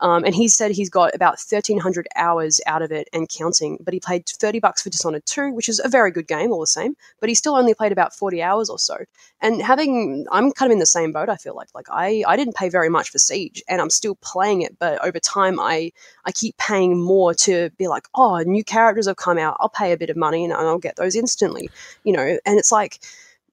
Um, 0.00 0.24
and 0.24 0.34
he 0.34 0.48
said 0.48 0.70
he's 0.70 0.90
got 0.90 1.14
about 1.14 1.38
1,300 1.38 2.08
hours 2.16 2.60
out 2.66 2.82
of 2.82 2.90
it 2.90 3.08
and 3.12 3.28
counting, 3.28 3.78
but 3.80 3.92
he 3.92 4.00
played 4.00 4.26
30 4.26 4.58
bucks 4.58 4.82
for 4.82 4.90
Dishonored 4.90 5.26
2, 5.26 5.52
which 5.52 5.68
is 5.68 5.80
a 5.84 5.88
very 5.88 6.10
good 6.10 6.26
game 6.26 6.52
all 6.52 6.60
the 6.60 6.66
same, 6.66 6.96
but 7.20 7.28
he 7.28 7.34
still 7.34 7.54
only 7.54 7.74
played 7.74 7.92
about 7.92 8.14
40 8.14 8.42
hours 8.42 8.70
or 8.70 8.78
so. 8.78 8.96
And 9.40 9.60
having, 9.62 10.26
I'm 10.32 10.52
kind 10.52 10.70
of 10.70 10.74
in 10.74 10.78
the 10.78 10.86
same 10.86 11.12
boat, 11.12 11.28
I 11.28 11.36
feel 11.36 11.54
like. 11.54 11.68
Like, 11.74 11.86
I, 11.90 12.24
I 12.26 12.36
didn't 12.36 12.56
pay 12.56 12.68
very 12.68 12.88
much 12.88 13.10
for 13.10 13.18
Siege, 13.18 13.62
and 13.68 13.80
I'm 13.80 13.90
still 13.90 14.14
playing 14.16 14.62
it, 14.62 14.78
but 14.78 15.04
over 15.04 15.20
time, 15.20 15.60
I, 15.60 15.92
I 16.24 16.32
keep 16.32 16.56
paying 16.56 17.02
more 17.02 17.34
to 17.34 17.70
be 17.76 17.88
like, 17.88 18.08
oh, 18.14 18.38
new 18.38 18.64
characters 18.64 19.06
have 19.06 19.16
come 19.16 19.38
out, 19.38 19.56
I'll 19.60 19.68
pay 19.68 19.92
a 19.92 19.98
bit 19.98 20.10
of 20.10 20.16
money 20.16 20.44
and 20.44 20.52
I'll 20.54 20.78
get 20.78 20.96
those 20.96 21.14
instantly, 21.14 21.70
you 22.04 22.12
know? 22.12 22.38
And 22.46 22.58
it's 22.58 22.72
like, 22.72 23.00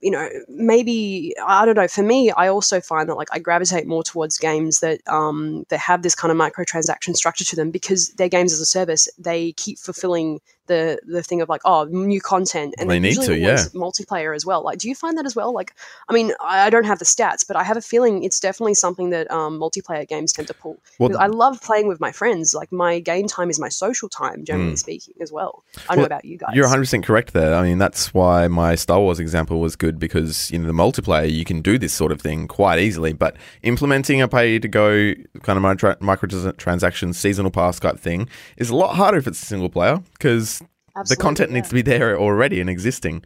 you 0.01 0.11
know, 0.11 0.29
maybe 0.47 1.33
I 1.45 1.65
don't 1.65 1.75
know. 1.75 1.87
For 1.87 2.03
me, 2.03 2.31
I 2.31 2.47
also 2.47 2.79
find 2.81 3.09
that 3.09 3.15
like 3.15 3.29
I 3.31 3.39
gravitate 3.39 3.87
more 3.87 4.03
towards 4.03 4.37
games 4.37 4.79
that 4.81 5.01
um 5.07 5.65
that 5.69 5.79
have 5.79 6.03
this 6.03 6.15
kind 6.15 6.31
of 6.31 6.37
microtransaction 6.37 7.15
structure 7.15 7.45
to 7.45 7.55
them 7.55 7.71
because 7.71 8.09
they're 8.13 8.29
games 8.29 8.53
as 8.53 8.59
a 8.59 8.65
service. 8.65 9.07
They 9.17 9.53
keep 9.53 9.79
fulfilling 9.79 10.39
the 10.67 10.99
the 11.05 11.23
thing 11.23 11.41
of 11.41 11.49
like 11.49 11.61
oh 11.65 11.85
new 11.85 12.21
content 12.21 12.75
and 12.77 12.89
They 12.89 12.99
need 12.99 13.15
to, 13.15 13.33
always 13.43 13.69
multiplayer 13.69 14.35
as 14.35 14.45
well. 14.45 14.63
Like, 14.63 14.77
do 14.79 14.87
you 14.87 14.95
find 14.95 15.17
that 15.17 15.25
as 15.25 15.35
well? 15.35 15.53
Like, 15.53 15.73
I 16.09 16.13
mean, 16.13 16.33
I, 16.41 16.69
don't 16.69 16.85
have 16.85 16.99
the 16.99 17.05
stats, 17.05 17.45
but 17.47 17.55
I 17.55 17.63
have 17.63 17.77
a 17.77 17.81
feeling 17.81 18.23
it's 18.23 18.39
definitely 18.39 18.73
something 18.75 19.09
that 19.11 19.29
um, 19.31 19.59
multiplayer 19.59 20.07
games 20.07 20.31
tend 20.33 20.47
to 20.49 20.53
pull. 20.53 20.77
Well, 20.99 21.17
I 21.17 21.27
love 21.27 21.61
playing 21.61 21.87
with 21.87 21.99
my 21.99 22.11
friends. 22.11 22.53
Like 22.53 22.71
my 22.71 22.99
game 22.99 23.27
time 23.27 23.49
is 23.49 23.59
my 23.59 23.69
social 23.69 24.09
time, 24.09 24.45
generally 24.45 24.75
speaking, 24.75 25.13
as 25.21 25.31
well. 25.31 25.63
I 25.89 25.95
don't 25.95 25.97
Mm. 25.97 25.97
Well, 25.97 25.97
know 25.97 26.05
about 26.05 26.25
you 26.25 26.37
guys. 26.37 26.49
You're 26.53 26.67
100% 26.67 27.03
correct 27.03 27.33
there. 27.33 27.55
I 27.55 27.63
mean, 27.63 27.77
that's 27.79 28.13
why 28.13 28.47
my 28.47 28.75
Star 28.75 28.99
Wars 28.99 29.19
example 29.19 29.59
was 29.59 29.75
good 29.75 29.97
because, 29.99 30.51
you 30.51 30.59
know, 30.59 30.67
the 30.67 30.73
multiplayer, 30.73 31.31
you 31.31 31.43
can 31.45 31.61
do 31.61 31.77
this 31.79 31.93
sort 31.93 32.11
of 32.11 32.21
thing 32.21 32.47
quite 32.47 32.77
easily. 32.79 33.13
But 33.13 33.35
implementing 33.63 34.21
a 34.21 34.27
pay 34.27 34.59
to 34.59 34.67
go 34.67 35.13
kind 35.41 35.57
of 35.57 35.63
micro- 35.63 35.95
microtransaction 35.95 37.15
seasonal 37.15 37.51
pass 37.51 37.79
type 37.79 37.99
thing 37.99 38.29
is 38.57 38.69
a 38.69 38.75
lot 38.75 38.95
harder 38.95 39.17
if 39.17 39.27
it's 39.27 39.41
a 39.41 39.45
single 39.45 39.69
player 39.69 40.01
because 40.13 40.56
the 41.05 41.15
content 41.15 41.51
yeah. 41.51 41.55
needs 41.55 41.69
to 41.69 41.75
be 41.75 41.81
there 41.81 42.17
already 42.17 42.59
and 42.59 42.69
existing. 42.69 43.23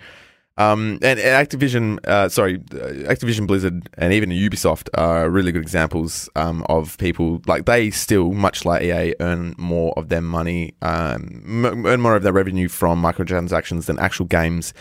Um, 0.57 0.99
and, 1.01 1.19
and 1.19 1.47
Activision, 1.47 2.05
uh, 2.05 2.27
sorry, 2.29 2.59
Activision 2.59 3.47
Blizzard 3.47 3.89
and 3.97 4.13
even 4.13 4.29
Ubisoft 4.29 4.89
are 4.93 5.29
really 5.29 5.51
good 5.51 5.61
examples 5.61 6.29
um, 6.35 6.65
of 6.67 6.97
people 6.97 7.41
like 7.47 7.65
they 7.65 7.89
still, 7.89 8.33
much 8.33 8.65
like 8.65 8.83
EA, 8.83 9.15
earn 9.21 9.55
more 9.57 9.93
of 9.97 10.09
their 10.09 10.21
money, 10.21 10.73
um, 10.81 11.41
m- 11.65 11.85
earn 11.85 12.01
more 12.01 12.15
of 12.15 12.23
their 12.23 12.33
revenue 12.33 12.67
from 12.67 13.01
microtransactions 13.01 13.85
than 13.85 13.97
actual 13.97 14.25
games, 14.25 14.73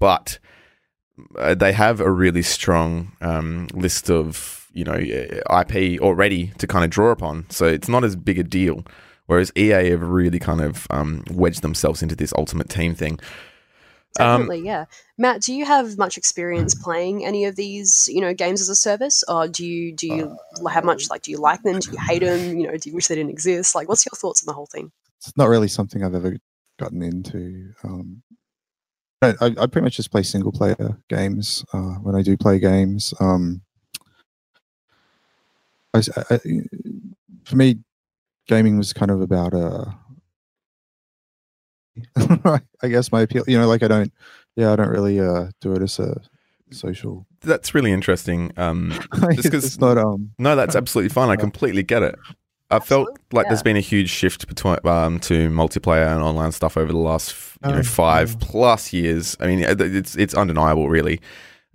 but 0.00 0.38
uh, 1.38 1.54
they 1.54 1.72
have 1.72 2.00
a 2.00 2.10
really 2.10 2.42
strong 2.42 3.12
um, 3.20 3.68
list 3.74 4.10
of 4.10 4.68
you 4.74 4.84
know 4.84 4.94
IP 4.94 6.00
already 6.00 6.48
to 6.58 6.66
kind 6.66 6.84
of 6.84 6.90
draw 6.90 7.10
upon, 7.10 7.46
so 7.48 7.64
it's 7.66 7.88
not 7.88 8.02
as 8.02 8.16
big 8.16 8.38
a 8.38 8.44
deal. 8.44 8.84
Whereas 9.32 9.50
EA 9.56 9.88
have 9.88 10.02
really 10.02 10.38
kind 10.38 10.60
of 10.60 10.86
um, 10.90 11.24
wedged 11.30 11.62
themselves 11.62 12.02
into 12.02 12.14
this 12.14 12.34
ultimate 12.36 12.68
team 12.68 12.94
thing. 12.94 13.18
Um, 14.20 14.42
Definitely, 14.42 14.66
yeah. 14.66 14.84
Matt, 15.16 15.40
do 15.40 15.54
you 15.54 15.64
have 15.64 15.96
much 15.96 16.18
experience 16.18 16.74
playing 16.74 17.24
any 17.24 17.46
of 17.46 17.56
these, 17.56 18.10
you 18.12 18.20
know, 18.20 18.34
games 18.34 18.60
as 18.60 18.68
a 18.68 18.74
service, 18.76 19.24
or 19.26 19.48
do 19.48 19.64
you 19.66 19.94
do 19.96 20.06
you 20.06 20.36
have 20.70 20.84
much 20.84 21.08
like 21.08 21.22
do 21.22 21.30
you 21.30 21.38
like 21.38 21.62
them? 21.62 21.78
Do 21.78 21.90
you 21.92 21.98
hate 21.98 22.18
them? 22.22 22.58
You 22.60 22.66
know, 22.66 22.76
do 22.76 22.90
you 22.90 22.94
wish 22.94 23.06
they 23.06 23.14
didn't 23.14 23.30
exist? 23.30 23.74
Like, 23.74 23.88
what's 23.88 24.04
your 24.04 24.10
thoughts 24.14 24.42
on 24.46 24.50
the 24.50 24.54
whole 24.54 24.66
thing? 24.66 24.92
It's 25.16 25.34
not 25.38 25.48
really 25.48 25.68
something 25.68 26.04
I've 26.04 26.14
ever 26.14 26.36
gotten 26.78 27.00
into. 27.02 27.72
Um, 27.84 28.22
I, 29.22 29.28
I 29.40 29.46
I 29.46 29.66
pretty 29.66 29.80
much 29.84 29.96
just 29.96 30.10
play 30.10 30.24
single 30.24 30.52
player 30.52 30.98
games 31.08 31.64
uh, 31.72 31.94
when 32.02 32.14
I 32.14 32.20
do 32.20 32.36
play 32.36 32.58
games. 32.58 33.14
Um, 33.18 33.62
I, 35.94 35.98
s- 35.98 36.10
I- 36.18 36.34
I- 36.34 36.40
for 37.44 37.56
me, 37.56 37.78
gaming 38.46 38.78
was 38.78 38.92
kind 38.92 39.10
of 39.10 39.20
about 39.20 39.54
uh, 39.54 39.84
I 42.82 42.88
guess 42.88 43.12
my 43.12 43.22
appeal. 43.22 43.44
You 43.46 43.58
know, 43.58 43.68
like 43.68 43.82
I 43.82 43.88
don't, 43.88 44.12
yeah, 44.56 44.72
I 44.72 44.76
don't 44.76 44.88
really 44.88 45.20
uh, 45.20 45.48
do 45.60 45.72
it 45.74 45.82
as 45.82 45.98
a 45.98 46.20
social. 46.70 47.26
That's 47.40 47.74
really 47.74 47.92
interesting. 47.92 48.52
Um, 48.56 48.92
it's, 49.14 49.48
'cause- 49.48 49.64
it's 49.64 49.80
not 49.80 49.98
um. 49.98 50.32
no, 50.38 50.56
that's 50.56 50.76
absolutely 50.76 51.10
fine. 51.10 51.28
I 51.30 51.36
completely 51.36 51.82
get 51.82 52.02
it. 52.02 52.14
I 52.70 52.78
felt 52.78 53.08
Absolutely, 53.08 53.24
like 53.32 53.48
there's 53.48 53.62
been 53.62 53.76
a 53.76 53.80
huge 53.80 54.08
shift 54.08 54.48
between 54.48 54.78
um, 54.86 55.20
to 55.20 55.50
multiplayer 55.50 56.10
and 56.10 56.22
online 56.22 56.52
stuff 56.52 56.78
over 56.78 56.90
the 56.90 56.96
last 56.98 57.30
f- 57.32 57.58
you 57.66 57.70
know 57.72 57.78
Oh, 57.80 57.82
five 57.82 58.30
yeah. 58.30 58.36
plus 58.40 58.92
years. 58.94 59.36
I 59.40 59.46
mean, 59.46 59.58
it's 59.62 60.16
it's 60.16 60.32
undeniable, 60.32 60.88
really. 60.88 61.20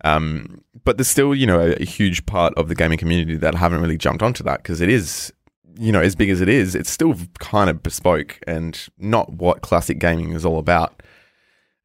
Um, 0.03 0.63
but 0.83 0.97
there's 0.97 1.07
still 1.07 1.35
you 1.35 1.45
know 1.45 1.59
a, 1.59 1.73
a 1.73 1.85
huge 1.85 2.25
part 2.25 2.53
of 2.55 2.67
the 2.67 2.73
gaming 2.73 2.97
community 2.97 3.35
that 3.37 3.53
haven't 3.53 3.81
really 3.81 3.97
jumped 3.97 4.23
onto 4.23 4.43
that 4.45 4.63
because 4.63 4.81
it 4.81 4.89
is 4.89 5.31
you 5.79 5.91
know 5.91 6.01
as 6.01 6.15
big 6.15 6.29
as 6.29 6.41
it 6.41 6.49
is, 6.49 6.75
it's 6.75 6.89
still 6.89 7.15
kind 7.39 7.69
of 7.69 7.83
bespoke 7.83 8.39
and 8.47 8.87
not 8.97 9.33
what 9.33 9.61
classic 9.61 9.99
gaming 9.99 10.31
is 10.33 10.45
all 10.45 10.59
about. 10.59 11.01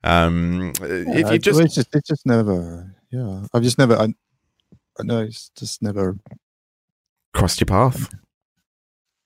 Um, 0.05 0.73
if 0.81 0.81
you 0.81 1.35
it's- 1.35 1.39
just 1.41 1.61
it's 1.61 1.75
just 1.75 1.95
it's 1.95 2.09
just 2.09 2.27
never 2.27 2.93
yeah 3.13 3.45
i've 3.55 3.63
just 3.63 3.79
never 3.79 3.95
i, 3.95 4.05
I 4.99 5.03
know 5.05 5.21
it's 5.21 5.51
just 5.57 5.81
never 5.83 6.19
crossed 7.35 7.61
your 7.61 7.67
path. 7.67 8.13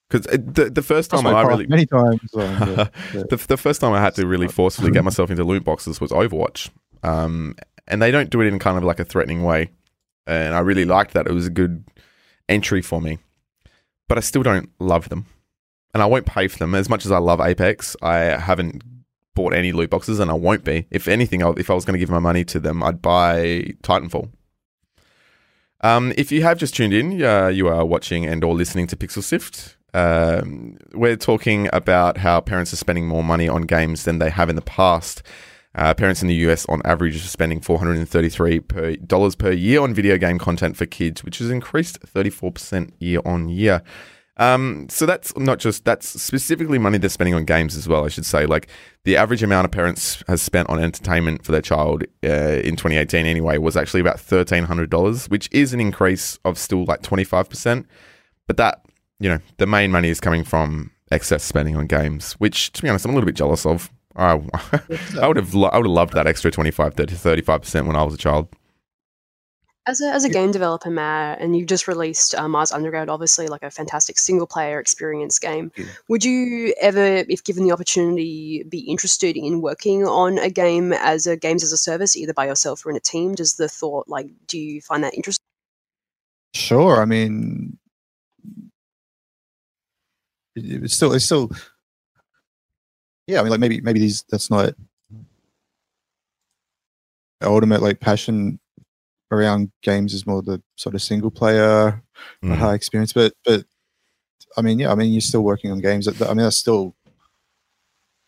Because 0.08 0.26
the 0.26 0.70
the 0.70 0.82
first 0.82 1.10
time 1.10 1.26
I 1.26 1.42
really 1.42 1.66
many 1.66 1.86
times 1.86 2.20
um, 2.34 2.58
the, 3.12 3.44
the 3.48 3.56
first 3.56 3.80
time 3.80 3.92
I 3.92 4.00
had 4.00 4.14
to 4.16 4.26
really 4.26 4.46
forcefully 4.48 4.90
get 4.92 5.02
myself 5.02 5.30
into 5.30 5.42
loot 5.44 5.64
boxes 5.64 6.00
was 6.00 6.12
Overwatch, 6.12 6.70
um, 7.02 7.56
and 7.88 8.00
they 8.00 8.12
don't 8.12 8.30
do 8.30 8.40
it 8.40 8.46
in 8.46 8.58
kind 8.60 8.78
of 8.78 8.84
like 8.84 9.00
a 9.00 9.04
threatening 9.04 9.42
way, 9.42 9.70
and 10.26 10.54
I 10.54 10.60
really 10.60 10.84
liked 10.84 11.14
that. 11.14 11.26
It 11.26 11.32
was 11.32 11.46
a 11.46 11.50
good 11.50 11.84
entry 12.48 12.82
for 12.82 13.00
me, 13.00 13.18
but 14.08 14.18
I 14.18 14.20
still 14.20 14.42
don't 14.42 14.70
love 14.78 15.08
them, 15.08 15.26
and 15.94 16.02
I 16.02 16.06
won't 16.06 16.26
pay 16.26 16.48
for 16.48 16.58
them 16.58 16.74
as 16.74 16.88
much 16.88 17.04
as 17.04 17.12
I 17.12 17.18
love 17.18 17.40
Apex. 17.40 17.96
I 18.02 18.16
haven't 18.16 18.82
bought 19.34 19.54
any 19.54 19.72
loot 19.72 19.90
boxes, 19.90 20.18
and 20.18 20.30
I 20.30 20.34
won't 20.34 20.64
be. 20.64 20.86
If 20.90 21.08
anything, 21.08 21.42
if 21.42 21.70
I 21.70 21.74
was 21.74 21.84
going 21.84 21.94
to 21.94 22.00
give 22.00 22.10
my 22.10 22.18
money 22.18 22.44
to 22.44 22.60
them, 22.60 22.82
I'd 22.82 23.02
buy 23.02 23.74
Titanfall. 23.82 24.30
Um, 25.82 26.12
if 26.16 26.32
you 26.32 26.42
have 26.42 26.58
just 26.58 26.74
tuned 26.74 26.94
in, 26.94 27.22
uh, 27.22 27.48
you 27.48 27.68
are 27.68 27.84
watching 27.84 28.24
and 28.26 28.42
or 28.42 28.54
listening 28.54 28.86
to 28.88 28.96
Pixel 28.96 29.22
Sift. 29.22 29.76
Um, 29.94 30.78
we're 30.92 31.16
talking 31.16 31.68
about 31.72 32.18
how 32.18 32.40
parents 32.40 32.72
are 32.72 32.76
spending 32.76 33.06
more 33.06 33.24
money 33.24 33.48
on 33.48 33.62
games 33.62 34.04
than 34.04 34.18
they 34.18 34.30
have 34.30 34.50
in 34.50 34.56
the 34.56 34.62
past. 34.62 35.22
Uh, 35.76 35.92
parents 35.92 36.22
in 36.22 36.28
the 36.28 36.34
US, 36.46 36.64
on 36.66 36.80
average, 36.86 37.16
are 37.16 37.28
spending 37.28 37.60
four 37.60 37.78
hundred 37.78 37.98
and 37.98 38.08
thirty-three 38.08 38.60
per 38.60 38.96
dollars 38.96 39.36
per 39.36 39.52
year 39.52 39.80
on 39.82 39.92
video 39.92 40.16
game 40.16 40.38
content 40.38 40.76
for 40.76 40.86
kids, 40.86 41.22
which 41.22 41.38
has 41.38 41.50
increased 41.50 41.98
thirty-four 42.00 42.50
percent 42.50 42.94
year 42.98 43.20
on 43.26 43.50
year. 43.50 43.82
Um, 44.38 44.86
so 44.90 45.06
that's 45.06 45.36
not 45.36 45.58
just 45.58 45.84
that's 45.84 46.20
specifically 46.20 46.78
money 46.78 46.98
they're 46.98 47.10
spending 47.10 47.34
on 47.34 47.44
games 47.44 47.76
as 47.76 47.86
well. 47.86 48.06
I 48.06 48.08
should 48.08 48.24
say, 48.24 48.46
like 48.46 48.68
the 49.04 49.16
average 49.18 49.42
amount 49.42 49.66
of 49.66 49.70
parents 49.70 50.22
has 50.28 50.40
spent 50.40 50.68
on 50.70 50.78
entertainment 50.78 51.44
for 51.44 51.52
their 51.52 51.62
child 51.62 52.04
uh, 52.24 52.60
in 52.64 52.76
2018 52.76 53.26
anyway 53.26 53.58
was 53.58 53.76
actually 53.76 54.00
about 54.00 54.18
thirteen 54.18 54.64
hundred 54.64 54.88
dollars, 54.88 55.28
which 55.28 55.48
is 55.52 55.74
an 55.74 55.80
increase 55.80 56.38
of 56.46 56.58
still 56.58 56.84
like 56.86 57.02
twenty-five 57.02 57.50
percent. 57.50 57.86
But 58.46 58.56
that 58.56 58.82
you 59.20 59.28
know, 59.28 59.40
the 59.58 59.66
main 59.66 59.90
money 59.90 60.08
is 60.08 60.20
coming 60.20 60.42
from 60.44 60.90
excess 61.10 61.42
spending 61.42 61.76
on 61.76 61.86
games, 61.86 62.32
which 62.34 62.72
to 62.72 62.82
be 62.82 62.88
honest, 62.88 63.04
I'm 63.04 63.10
a 63.10 63.14
little 63.14 63.26
bit 63.26 63.36
jealous 63.36 63.66
of. 63.66 63.90
I, 64.16 64.32
I 65.20 65.28
would 65.28 65.36
have 65.36 65.54
lo- 65.54 65.68
I 65.68 65.76
would 65.76 65.86
have 65.86 65.92
loved 65.92 66.14
that 66.14 66.26
extra 66.26 66.50
25 66.50 66.96
to 66.96 67.06
35 67.06 67.62
percent 67.62 67.86
when 67.86 67.96
I 67.96 68.02
was 68.02 68.14
a 68.14 68.18
child. 68.18 68.48
As 69.88 70.00
a, 70.00 70.06
as 70.06 70.24
a 70.24 70.28
game 70.28 70.50
developer, 70.50 70.90
Matt, 70.90 71.40
and 71.40 71.56
you've 71.56 71.68
just 71.68 71.86
released 71.86 72.34
uh, 72.34 72.48
Mars 72.48 72.72
Underground, 72.72 73.08
obviously 73.08 73.46
like 73.46 73.62
a 73.62 73.70
fantastic 73.70 74.18
single 74.18 74.48
player 74.48 74.80
experience 74.80 75.38
game. 75.38 75.70
Yeah. 75.76 75.84
Would 76.08 76.24
you 76.24 76.74
ever, 76.80 77.24
if 77.28 77.44
given 77.44 77.62
the 77.62 77.70
opportunity, 77.70 78.64
be 78.68 78.80
interested 78.80 79.36
in 79.36 79.60
working 79.60 80.04
on 80.04 80.38
a 80.38 80.50
game 80.50 80.92
as 80.92 81.28
a 81.28 81.36
games 81.36 81.62
as 81.62 81.70
a 81.70 81.76
service, 81.76 82.16
either 82.16 82.32
by 82.32 82.46
yourself 82.46 82.84
or 82.84 82.90
in 82.90 82.96
a 82.96 83.00
team? 83.00 83.36
Does 83.36 83.54
the 83.54 83.68
thought 83.68 84.08
like, 84.08 84.26
do 84.48 84.58
you 84.58 84.80
find 84.80 85.04
that 85.04 85.14
interesting? 85.14 85.44
Sure. 86.52 87.00
I 87.00 87.04
mean, 87.04 87.78
it's 90.56 90.94
still, 90.94 91.12
it's 91.12 91.26
still, 91.26 91.52
yeah. 93.26 93.40
I 93.40 93.42
mean, 93.42 93.50
like 93.50 93.60
maybe, 93.60 93.80
maybe 93.80 94.00
these 94.00 94.24
that's 94.30 94.50
not 94.50 94.74
ultimate 97.42 97.82
like 97.82 98.00
passion 98.00 98.58
around 99.30 99.70
games 99.82 100.14
is 100.14 100.26
more 100.26 100.42
the 100.42 100.62
sort 100.76 100.94
of 100.94 101.02
single 101.02 101.30
player 101.30 102.02
Mm. 102.42 102.56
high 102.56 102.74
experience, 102.74 103.12
but 103.12 103.34
but 103.44 103.64
I 104.56 104.62
mean, 104.62 104.78
yeah. 104.78 104.90
I 104.90 104.94
mean, 104.94 105.12
you're 105.12 105.20
still 105.20 105.42
working 105.42 105.70
on 105.70 105.80
games. 105.80 106.06
That, 106.06 106.22
I 106.22 106.28
mean, 106.32 106.44
that's 106.44 106.56
still 106.56 106.94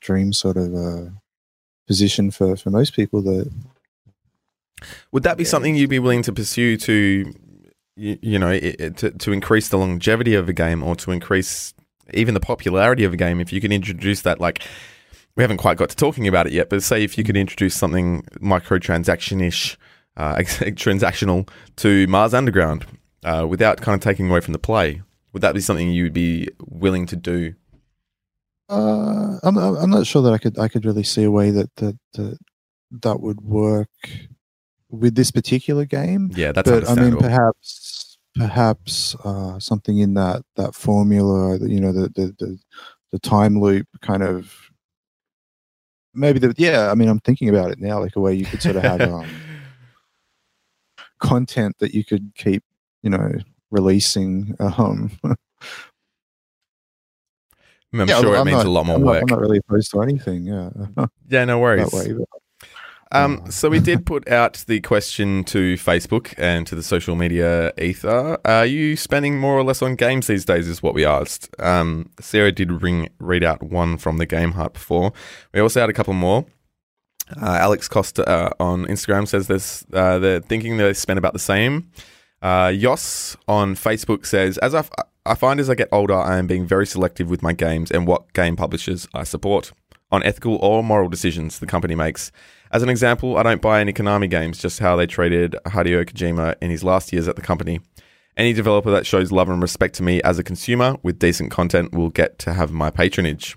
dream 0.03 0.35
sort 0.35 0.59
of 0.59 0.75
uh, 0.75 1.11
position 1.87 2.31
for 2.31 2.55
for 2.55 2.69
most 2.71 2.95
people. 2.95 3.23
That 3.23 3.51
Would 5.11 5.23
that 5.23 5.39
be 5.39 5.45
Yeah. 5.45 5.49
something 5.51 5.75
you'd 5.75 5.89
be 5.89 5.99
willing 5.99 6.21
to 6.23 6.33
pursue 6.35 6.77
to, 6.77 7.35
you, 7.97 8.19
you 8.21 8.39
know, 8.39 8.49
i 8.51 8.77
i- 8.79 8.89
to, 8.91 9.11
to 9.11 9.33
increase 9.33 9.69
the 9.71 9.79
longevity 9.79 10.35
of 10.35 10.49
a 10.51 10.53
game 10.53 10.83
or 10.83 10.95
to 10.97 11.11
increase 11.13 11.73
even 12.15 12.35
the 12.35 12.41
popularity 12.41 13.05
of 13.05 13.13
a 13.13 13.17
game? 13.17 13.41
If 13.41 13.53
you 13.53 13.61
can 13.61 13.73
introduce 13.73 14.23
that, 14.23 14.41
like, 14.41 14.63
we 15.37 15.43
haven't 15.43 15.59
quite 15.59 15.77
got 15.77 15.91
to 15.91 15.97
talking 15.97 16.27
about 16.27 16.47
it 16.47 16.53
yet, 16.53 16.69
but 16.69 16.83
say 16.83 17.05
if 17.05 17.17
you 17.17 17.25
could 17.25 17.37
introduce 17.37 17.75
something 17.75 18.23
microtransaction 18.41 19.43
ish, 19.43 19.79
uh, 20.17 20.37
transactional 20.37 21.49
to 21.77 22.07
Mars 22.09 22.35
Underground 22.35 22.87
uh, 23.25 23.47
without 23.49 23.81
kind 23.81 23.95
of 23.95 24.01
taking 24.01 24.29
away 24.31 24.41
from 24.41 24.53
the 24.53 24.59
play, 24.59 25.03
would 25.33 25.43
that 25.43 25.55
be 25.55 25.61
something 25.61 25.91
you'd 25.91 26.13
be 26.13 26.49
willing 26.61 27.07
to 27.07 27.17
do? 27.17 27.55
uh, 28.69 29.39
I'm 29.43 29.57
I'm 29.57 29.91
not 29.91 30.07
sure 30.07 30.23
that 30.23 30.33
I 30.33 30.39
could 30.39 30.59
I 30.59 30.69
could 30.69 30.85
really 30.85 31.03
see 31.03 31.25
a 31.25 31.31
way 31.31 31.51
that 31.51 31.75
that 31.77 31.99
that, 32.15 32.39
that 33.03 33.21
would 33.21 33.41
work 33.41 33.89
with 34.91 35.15
this 35.15 35.31
particular 35.31 35.85
game. 35.85 36.31
Yeah, 36.35 36.53
that's 36.53 36.71
but 36.71 36.89
I 36.89 36.95
mean, 36.95 37.17
perhaps 37.17 37.98
perhaps 38.39 39.15
uh, 39.25 39.59
something 39.59 39.99
in 39.99 40.15
that 40.15 40.43
that 40.57 40.75
formula, 40.75 41.59
you 41.59 41.81
know, 41.81 41.93
the, 41.93 42.09
the 42.15 42.35
the 42.39 42.59
the 43.13 43.19
time 43.19 43.59
loop 43.61 43.87
kind 44.01 44.23
of 44.23 44.55
maybe 46.15 46.39
the 46.39 46.55
yeah. 46.57 46.91
I 46.91 46.95
mean, 46.95 47.09
I'm 47.09 47.21
thinking 47.21 47.49
about 47.49 47.71
it 47.71 47.79
now, 47.81 48.01
like 48.01 48.17
a 48.17 48.21
way 48.21 48.35
you 48.35 48.47
could 48.47 48.63
sort 48.63 48.77
of 48.77 48.83
have 48.83 49.01
um, 49.03 49.29
content 51.21 51.77
that 51.81 51.95
you 51.95 52.05
could 52.05 52.33
keep, 52.37 52.63
you 53.03 53.11
know, 53.11 53.33
releasing. 53.71 54.55
Um, 54.61 55.11
I'm 57.93 58.07
Yeah, 58.07 58.21
sure 58.21 58.35
it 58.37 58.41
I'm 58.41 58.47
means 58.47 58.59
not- 58.59 58.67
a 58.67 58.71
lot 58.71 58.87
more 58.87 58.97
I'm 58.97 59.03
not, 59.03 59.11
work. 59.13 59.23
I'm 59.23 59.29
not 59.29 59.41
really 59.41 59.59
opposed 59.59 59.91
to 59.93 60.03
anything. 60.03 60.45
Yeah, 60.45 60.71
yeah, 61.29 61.45
no 61.45 61.59
worries. 61.59 61.93
way. 61.93 62.15
Um, 63.13 63.51
so 63.51 63.69
we 63.69 63.81
did 63.81 64.05
put 64.07 64.29
out 64.29 64.65
the 64.67 64.81
question 64.81 65.45
to 65.45 65.75
Facebook 65.75 66.35
and 66.37 66.67
to 66.67 66.75
the 66.75 66.83
social 66.83 67.17
media 67.17 67.73
ether. 67.79 68.39
Are 68.45 68.67
you 68.67 68.97
spending 68.97 69.39
more 69.39 69.57
or 69.57 69.65
less 69.65 69.83
on 69.83 69.95
games 69.95 70.27
these 70.27 70.45
days? 70.45 70.69
Is 70.69 70.83
what 70.83 70.95
we 70.95 71.05
asked. 71.05 71.49
Um, 71.59 72.11
Sarah 72.21 72.53
did 72.53 72.83
ring, 72.83 73.09
read 73.19 73.45
out 73.45 73.63
one 73.63 73.97
from 73.99 74.19
the 74.19 74.27
Game 74.27 74.53
Hut 74.53 74.75
before. 74.75 75.13
We 75.55 75.61
also 75.61 75.81
had 75.81 75.91
a 75.91 75.95
couple 75.95 76.15
more. 76.15 76.47
Uh, 77.41 77.59
Alex 77.61 77.89
Costa 77.89 78.27
uh, 78.29 78.51
on 78.59 78.87
Instagram 78.87 79.29
says 79.29 79.49
this. 79.49 79.85
Uh, 79.93 80.19
they're 80.19 80.41
thinking 80.41 80.77
they 80.77 80.93
spend 80.95 81.19
about 81.19 81.35
the 81.35 81.39
same. 81.39 81.91
Uh, 82.41 82.73
Yos 82.75 83.37
on 83.47 83.75
Facebook 83.75 84.25
says, 84.25 84.57
as 84.59 84.75
I, 84.75 84.81
f- 84.81 84.91
I 85.27 85.35
find 85.35 85.61
as 85.61 85.69
I 85.69 85.75
get 85.75 85.89
older, 85.93 86.15
I 86.15 86.39
am 86.39 86.47
being 86.47 86.67
very 86.67 86.87
selective 86.87 87.29
with 87.29 87.43
my 87.43 87.53
games 87.53 87.91
and 87.91 88.07
what 88.07 88.33
game 88.33 88.57
publishers 88.57 89.09
I 89.13 89.25
support 89.25 89.73
on 90.11 90.23
ethical 90.23 90.57
or 90.57 90.83
moral 90.83 91.09
decisions 91.09 91.59
the 91.59 91.67
company 91.67 91.95
makes. 91.95 92.33
As 92.71 92.83
an 92.83 92.89
example, 92.89 93.37
I 93.37 93.43
don't 93.43 93.63
buy 93.63 93.81
any 93.81 93.93
Konami 93.93 94.29
games, 94.29 94.59
just 94.59 94.79
how 94.79 94.97
they 94.97 95.07
treated 95.07 95.57
Hideo 95.67 96.05
Kojima 96.05 96.55
in 96.61 96.71
his 96.71 96.85
last 96.85 97.13
years 97.13 97.29
at 97.29 97.37
the 97.37 97.43
company. 97.43 97.81
Any 98.37 98.53
developer 98.53 98.91
that 98.91 99.07
shows 99.07 99.33
love 99.33 99.49
and 99.49 99.61
respect 99.61 99.95
to 99.97 100.03
me 100.03 100.23
as 100.23 100.39
a 100.39 100.45
consumer 100.45 100.97
with 101.03 101.19
decent 101.19 101.51
content 101.51 101.93
will 101.93 102.11
get 102.11 102.39
to 102.41 102.55
have 102.55 102.71
my 102.71 102.91
patronage. 102.91 103.57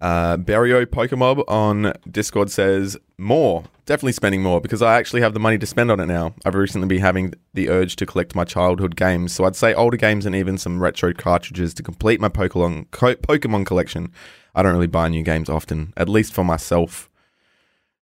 Uh, 0.00 0.36
Barrio 0.36 0.84
Pokemob 0.84 1.42
on 1.48 1.92
Discord 2.08 2.52
says 2.52 2.96
more, 3.18 3.64
definitely 3.84 4.12
spending 4.12 4.42
more 4.42 4.60
because 4.60 4.80
I 4.80 4.96
actually 4.96 5.22
have 5.22 5.34
the 5.34 5.40
money 5.40 5.58
to 5.58 5.66
spend 5.66 5.90
on 5.90 5.98
it 5.98 6.06
now. 6.06 6.34
I've 6.44 6.54
recently 6.54 6.86
been 6.86 7.00
having 7.00 7.34
the 7.52 7.68
urge 7.68 7.96
to 7.96 8.06
collect 8.06 8.36
my 8.36 8.44
childhood 8.44 8.94
games, 8.94 9.32
so 9.32 9.44
I'd 9.44 9.56
say 9.56 9.74
older 9.74 9.96
games 9.96 10.24
and 10.24 10.36
even 10.36 10.56
some 10.56 10.80
retro 10.80 11.12
cartridges 11.12 11.74
to 11.74 11.82
complete 11.82 12.20
my 12.20 12.28
Pokemon 12.28 12.86
Pokemon 12.90 13.66
collection. 13.66 14.12
I 14.58 14.62
don't 14.64 14.72
really 14.72 14.88
buy 14.88 15.08
new 15.08 15.22
games 15.22 15.48
often, 15.48 15.92
at 15.96 16.08
least 16.08 16.34
for 16.34 16.42
myself. 16.42 17.08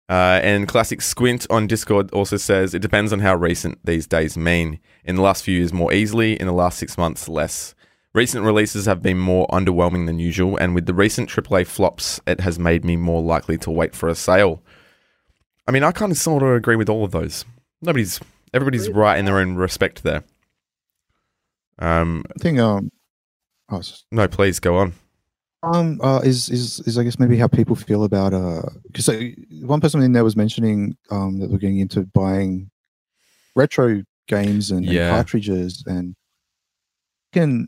Uh, 0.08 0.40
and 0.44 0.68
Classic 0.68 1.02
Squint 1.02 1.48
on 1.50 1.66
Discord 1.66 2.12
also 2.12 2.38
says 2.38 2.76
it 2.76 2.82
depends 2.84 3.12
on 3.12 3.22
how 3.22 3.34
recent 3.36 3.84
these 3.84 4.06
days 4.06 4.38
mean. 4.38 4.80
In 5.04 5.16
the 5.16 5.24
last 5.24 5.44
few 5.44 5.58
years, 5.58 5.74
more 5.74 5.92
easily. 5.92 6.40
In 6.40 6.46
the 6.46 6.54
last 6.54 6.78
six 6.78 6.96
months, 6.96 7.28
less. 7.28 7.74
Recent 8.14 8.46
releases 8.46 8.86
have 8.86 9.02
been 9.02 9.18
more 9.18 9.48
underwhelming 9.48 10.06
than 10.06 10.20
usual, 10.20 10.56
and 10.58 10.76
with 10.76 10.86
the 10.86 10.94
recent 10.94 11.28
AAA 11.28 11.66
flops, 11.66 12.22
it 12.28 12.42
has 12.42 12.60
made 12.60 12.86
me 12.86 12.98
more 12.98 13.24
likely 13.24 13.58
to 13.58 13.72
wait 13.72 13.96
for 13.96 14.08
a 14.08 14.14
sale. 14.14 14.62
I 15.68 15.72
mean, 15.72 15.84
I 15.84 15.92
kind 15.92 16.12
of 16.12 16.20
sort 16.20 16.44
of 16.44 16.50
agree 16.50 16.76
with 16.76 16.90
all 16.90 17.04
of 17.04 17.10
those. 17.10 17.46
Nobody's, 17.82 18.20
everybody's 18.54 18.90
right 18.90 19.18
in 19.18 19.26
their 19.26 19.40
own 19.40 19.56
respect 19.56 20.04
there. 20.04 20.24
Um, 21.80 22.24
I 22.30 22.40
think 22.40 22.60
um, 22.60 22.92
oh, 23.72 23.80
s- 23.80 24.06
no, 24.12 24.28
please 24.28 24.60
go 24.60 24.78
on. 24.78 24.94
Um, 25.64 26.00
uh, 26.02 26.20
is 26.24 26.50
is 26.50 26.82
is 26.82 26.98
I 26.98 27.04
guess 27.04 27.18
maybe 27.18 27.38
how 27.38 27.48
people 27.48 27.76
feel 27.76 28.04
about 28.04 28.34
uh, 28.34 28.64
because 28.92 29.10
one 29.62 29.80
person 29.80 30.02
in 30.02 30.12
there 30.12 30.24
was 30.24 30.36
mentioning 30.36 30.98
um 31.10 31.40
that 31.40 31.50
we're 31.50 31.58
getting 31.58 31.80
into 31.80 32.02
buying 32.02 32.70
retro 33.56 34.04
games 34.28 34.72
and, 34.72 34.86
and 35.08 35.16
cartridges 35.16 35.84
and 35.88 36.16
can. 37.32 37.68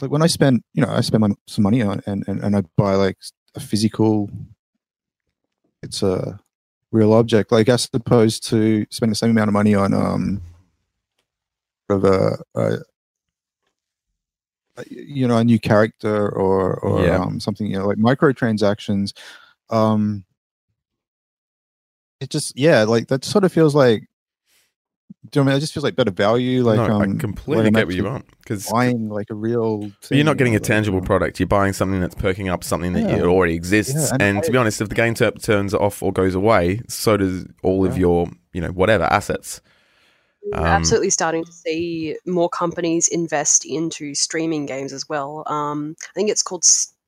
Like 0.00 0.10
when 0.10 0.20
I 0.22 0.26
spend, 0.26 0.62
you 0.74 0.82
know, 0.82 0.90
I 0.90 1.00
spend 1.00 1.22
my, 1.22 1.30
some 1.46 1.62
money 1.62 1.80
on 1.80 2.02
and, 2.06 2.26
and 2.28 2.42
and 2.42 2.56
I 2.56 2.62
buy 2.76 2.96
like 2.96 3.16
a 3.54 3.60
physical. 3.60 4.28
It's 5.82 6.02
a 6.02 6.38
real 6.90 7.12
object, 7.12 7.52
like 7.52 7.68
as 7.68 7.88
opposed 7.92 8.46
to 8.48 8.84
spending 8.90 9.12
the 9.12 9.16
same 9.16 9.30
amount 9.30 9.48
of 9.48 9.54
money 9.54 9.74
on 9.74 9.94
um. 9.94 10.42
Of 11.88 12.02
a, 12.02 12.36
a 12.56 12.78
you 14.90 15.26
know 15.26 15.38
a 15.38 15.44
new 15.44 15.58
character 15.58 16.28
or 16.28 16.74
or 16.80 17.04
Yeah. 17.04 17.20
um, 17.22 17.40
something 17.40 17.66
you 17.66 17.78
know 17.78 17.86
like 17.86 17.98
microtransactions 17.98 19.12
um 19.70 20.24
it 22.20 22.30
just 22.30 22.58
yeah 22.58 22.84
like 22.84 23.08
that 23.08 23.24
sort 23.24 23.44
of 23.44 23.52
feels 23.52 23.74
like 23.74 24.02
do 25.30 25.40
you 25.40 25.44
know 25.44 25.44
what 25.46 25.50
I 25.50 25.54
mean 25.54 25.56
it 25.58 25.60
just 25.60 25.74
feels 25.74 25.84
like 25.84 25.96
better 25.96 26.10
value 26.12 26.62
like 26.62 26.76
no, 26.76 26.94
um 26.94 27.16
I 27.16 27.20
completely 27.20 27.70
get 27.70 27.86
what 27.86 27.94
you 27.96 28.04
want 28.04 28.26
because 28.38 28.70
buying 28.70 29.08
like 29.08 29.28
a 29.30 29.34
real 29.34 29.90
you're 30.10 30.24
not 30.24 30.36
getting 30.36 30.54
a 30.54 30.60
tangible 30.60 31.00
product. 31.00 31.40
You're 31.40 31.48
buying 31.48 31.72
something 31.72 32.00
that's 32.00 32.14
perking 32.14 32.48
up 32.48 32.62
something 32.62 32.92
that 32.92 33.08
Yeah. 33.08 33.22
already 33.22 33.54
exists. 33.54 33.94
Yeah, 33.94 34.08
and 34.12 34.22
and 34.22 34.44
to 34.44 34.52
be 34.52 34.56
honest, 34.58 34.80
if 34.80 34.88
the 34.88 34.94
game 34.94 35.14
ter- 35.14 35.32
turns 35.32 35.74
off 35.74 36.00
or 36.02 36.12
goes 36.12 36.34
away, 36.36 36.80
so 36.88 37.16
does 37.16 37.44
all 37.64 37.84
of 37.84 37.98
your, 37.98 38.28
you 38.52 38.60
know, 38.60 38.68
whatever 38.68 39.04
assets. 39.04 39.60
We're 40.52 40.58
Um, 40.58 40.64
absolutely 40.66 41.10
starting 41.10 41.44
to 41.44 41.52
see 41.52 42.16
more 42.26 42.48
companies 42.48 43.08
invest 43.08 43.64
into 43.64 44.14
streaming 44.14 44.66
games 44.66 44.92
as 44.92 45.08
well. 45.08 45.42
Um, 45.46 45.96
I 46.02 46.12
think 46.14 46.30
it's 46.30 46.42
called 46.42 46.64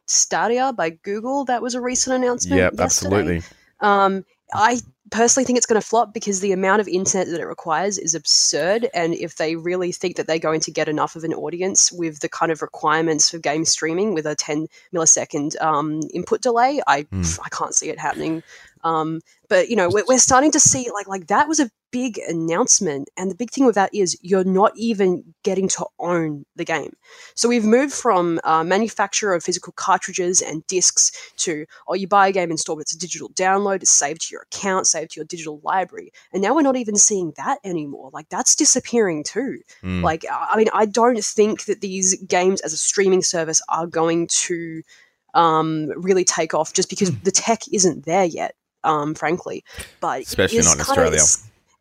Stadia 0.06 0.72
by 0.72 0.90
Google. 0.90 1.44
That 1.44 1.62
was 1.62 1.74
a 1.74 1.80
recent 1.80 2.16
announcement. 2.16 2.58
Yep, 2.58 2.72
yesterday. 2.78 2.84
absolutely. 2.84 3.42
Um, 3.80 4.24
I 4.54 4.80
personally 5.10 5.44
think 5.44 5.56
it's 5.58 5.66
going 5.66 5.80
to 5.80 5.86
flop 5.86 6.12
because 6.14 6.40
the 6.40 6.52
amount 6.52 6.80
of 6.80 6.88
internet 6.88 7.28
that 7.28 7.40
it 7.40 7.44
requires 7.46 7.98
is 7.98 8.14
absurd. 8.14 8.88
And 8.94 9.14
if 9.14 9.36
they 9.36 9.56
really 9.56 9.92
think 9.92 10.16
that 10.16 10.26
they're 10.26 10.38
going 10.38 10.60
to 10.60 10.70
get 10.70 10.88
enough 10.88 11.16
of 11.16 11.24
an 11.24 11.34
audience 11.34 11.92
with 11.92 12.20
the 12.20 12.28
kind 12.30 12.50
of 12.50 12.62
requirements 12.62 13.30
for 13.30 13.38
game 13.38 13.64
streaming 13.66 14.14
with 14.14 14.26
a 14.26 14.34
10 14.34 14.66
millisecond 14.94 15.60
um, 15.62 16.00
input 16.14 16.40
delay, 16.40 16.80
I 16.86 17.02
Hmm. 17.02 17.22
I 17.44 17.48
can't 17.50 17.74
see 17.74 17.88
it 17.90 17.98
happening. 17.98 18.42
Um, 18.84 19.20
but 19.48 19.68
you 19.68 19.76
know, 19.76 19.88
we're, 19.88 20.04
we're 20.06 20.18
starting 20.18 20.50
to 20.52 20.60
see 20.60 20.90
like 20.92 21.08
like 21.08 21.26
that 21.28 21.48
was 21.48 21.60
a 21.60 21.70
big 21.90 22.18
announcement, 22.28 23.08
and 23.16 23.30
the 23.30 23.34
big 23.34 23.50
thing 23.50 23.64
with 23.64 23.74
that 23.74 23.94
is 23.94 24.18
you're 24.20 24.44
not 24.44 24.72
even 24.76 25.24
getting 25.42 25.68
to 25.68 25.86
own 25.98 26.44
the 26.56 26.64
game. 26.64 26.92
So 27.34 27.48
we've 27.48 27.64
moved 27.64 27.94
from 27.94 28.40
uh, 28.44 28.62
manufacturer 28.62 29.34
of 29.34 29.42
physical 29.42 29.72
cartridges 29.74 30.42
and 30.42 30.66
discs 30.66 31.12
to 31.38 31.64
oh, 31.86 31.94
you 31.94 32.06
buy 32.06 32.28
a 32.28 32.32
game 32.32 32.50
installed, 32.50 32.80
it's 32.80 32.94
a 32.94 32.98
digital 32.98 33.30
download, 33.30 33.76
it's 33.76 33.90
saved 33.90 34.22
to 34.22 34.32
your 34.32 34.42
account, 34.42 34.86
saved 34.86 35.12
to 35.12 35.20
your 35.20 35.26
digital 35.26 35.60
library, 35.62 36.12
and 36.32 36.42
now 36.42 36.54
we're 36.54 36.62
not 36.62 36.76
even 36.76 36.96
seeing 36.96 37.32
that 37.36 37.58
anymore. 37.64 38.10
Like 38.12 38.28
that's 38.28 38.54
disappearing 38.54 39.24
too. 39.24 39.60
Mm. 39.82 40.02
Like, 40.02 40.24
I 40.30 40.48
I 40.52 40.56
mean, 40.56 40.68
I 40.74 40.86
don't 40.86 41.22
think 41.22 41.66
that 41.66 41.80
these 41.80 42.20
games 42.24 42.60
as 42.62 42.72
a 42.72 42.76
streaming 42.76 43.22
service 43.22 43.62
are 43.68 43.86
going 43.86 44.26
to 44.26 44.82
um, 45.34 45.92
really 45.96 46.24
take 46.24 46.54
off 46.54 46.72
just 46.72 46.90
because 46.90 47.16
the 47.20 47.30
tech 47.30 47.60
isn't 47.72 48.04
there 48.04 48.24
yet, 48.24 48.54
um, 48.84 49.14
frankly. 49.14 49.64
But 50.00 50.22
Especially 50.22 50.58
not 50.58 50.78
in 50.78 50.84
kinda- 50.84 50.90
Australia. 50.90 51.20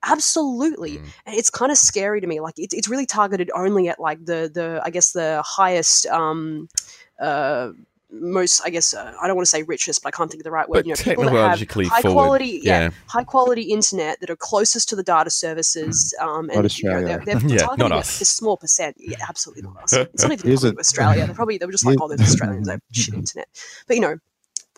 Absolutely, 0.03 0.97
Mm. 0.99 1.05
and 1.25 1.35
it's 1.35 1.49
kind 1.49 1.71
of 1.71 1.77
scary 1.77 2.21
to 2.21 2.27
me. 2.27 2.39
Like, 2.39 2.53
it's 2.57 2.73
it's 2.73 2.87
really 2.87 3.05
targeted 3.07 3.49
only 3.55 3.89
at 3.89 3.99
like 3.99 4.23
the 4.25 4.49
the 4.53 4.79
I 4.83 4.89
guess 4.89 5.11
the 5.11 5.41
highest. 5.45 6.05
Um, 6.07 6.69
uh, 7.19 7.71
most, 8.09 8.61
I 8.63 8.69
guess, 8.69 8.93
uh, 8.93 9.13
I 9.21 9.27
don't 9.27 9.35
want 9.35 9.47
to 9.47 9.49
say 9.49 9.63
richest, 9.63 10.01
but 10.01 10.13
I 10.13 10.17
can't 10.17 10.31
think 10.31 10.39
of 10.39 10.45
the 10.45 10.51
right 10.51 10.69
word. 10.69 10.77
But 10.77 10.85
you 10.85 10.91
know, 10.93 10.95
people 10.95 11.23
that 11.25 11.31
have 11.31 11.39
technologically 11.59 11.85
high 11.87 12.01
forward. 12.01 12.15
quality, 12.15 12.61
yeah, 12.63 12.79
yeah. 12.83 12.89
high 13.07 13.25
quality 13.25 13.63
internet 13.63 14.21
that 14.21 14.29
are 14.29 14.37
closest 14.37 14.87
to 14.89 14.95
the 14.95 15.03
data 15.03 15.29
services. 15.29 16.15
Um, 16.21 16.49
and 16.49 16.51
you 16.51 16.55
know, 16.55 16.65
Australia. 16.65 17.21
they're, 17.25 17.35
they're 17.39 17.49
Yeah, 17.51 17.57
targeting 17.65 17.89
not 17.89 17.91
a- 17.91 17.99
us. 17.99 18.21
a 18.21 18.25
small 18.25 18.55
percent. 18.55 18.95
Yeah, 18.97 19.17
absolutely 19.27 19.63
not 19.63 19.83
us. 19.83 19.91
It's 19.93 20.23
not 20.23 20.31
even 20.33 20.47
Here's 20.47 20.61
coming 20.61 20.79
Australia. 20.79 21.25
They're 21.25 21.35
probably 21.35 21.57
they 21.57 21.65
were 21.65 21.71
just 21.73 21.85
like, 21.85 21.97
oh, 22.01 22.07
there's 22.07 22.21
Australians, 22.21 22.67
they 22.67 22.73
have 22.73 22.81
shit 22.93 23.13
internet. 23.13 23.49
But 23.87 23.97
you 23.97 24.01
know, 24.01 24.19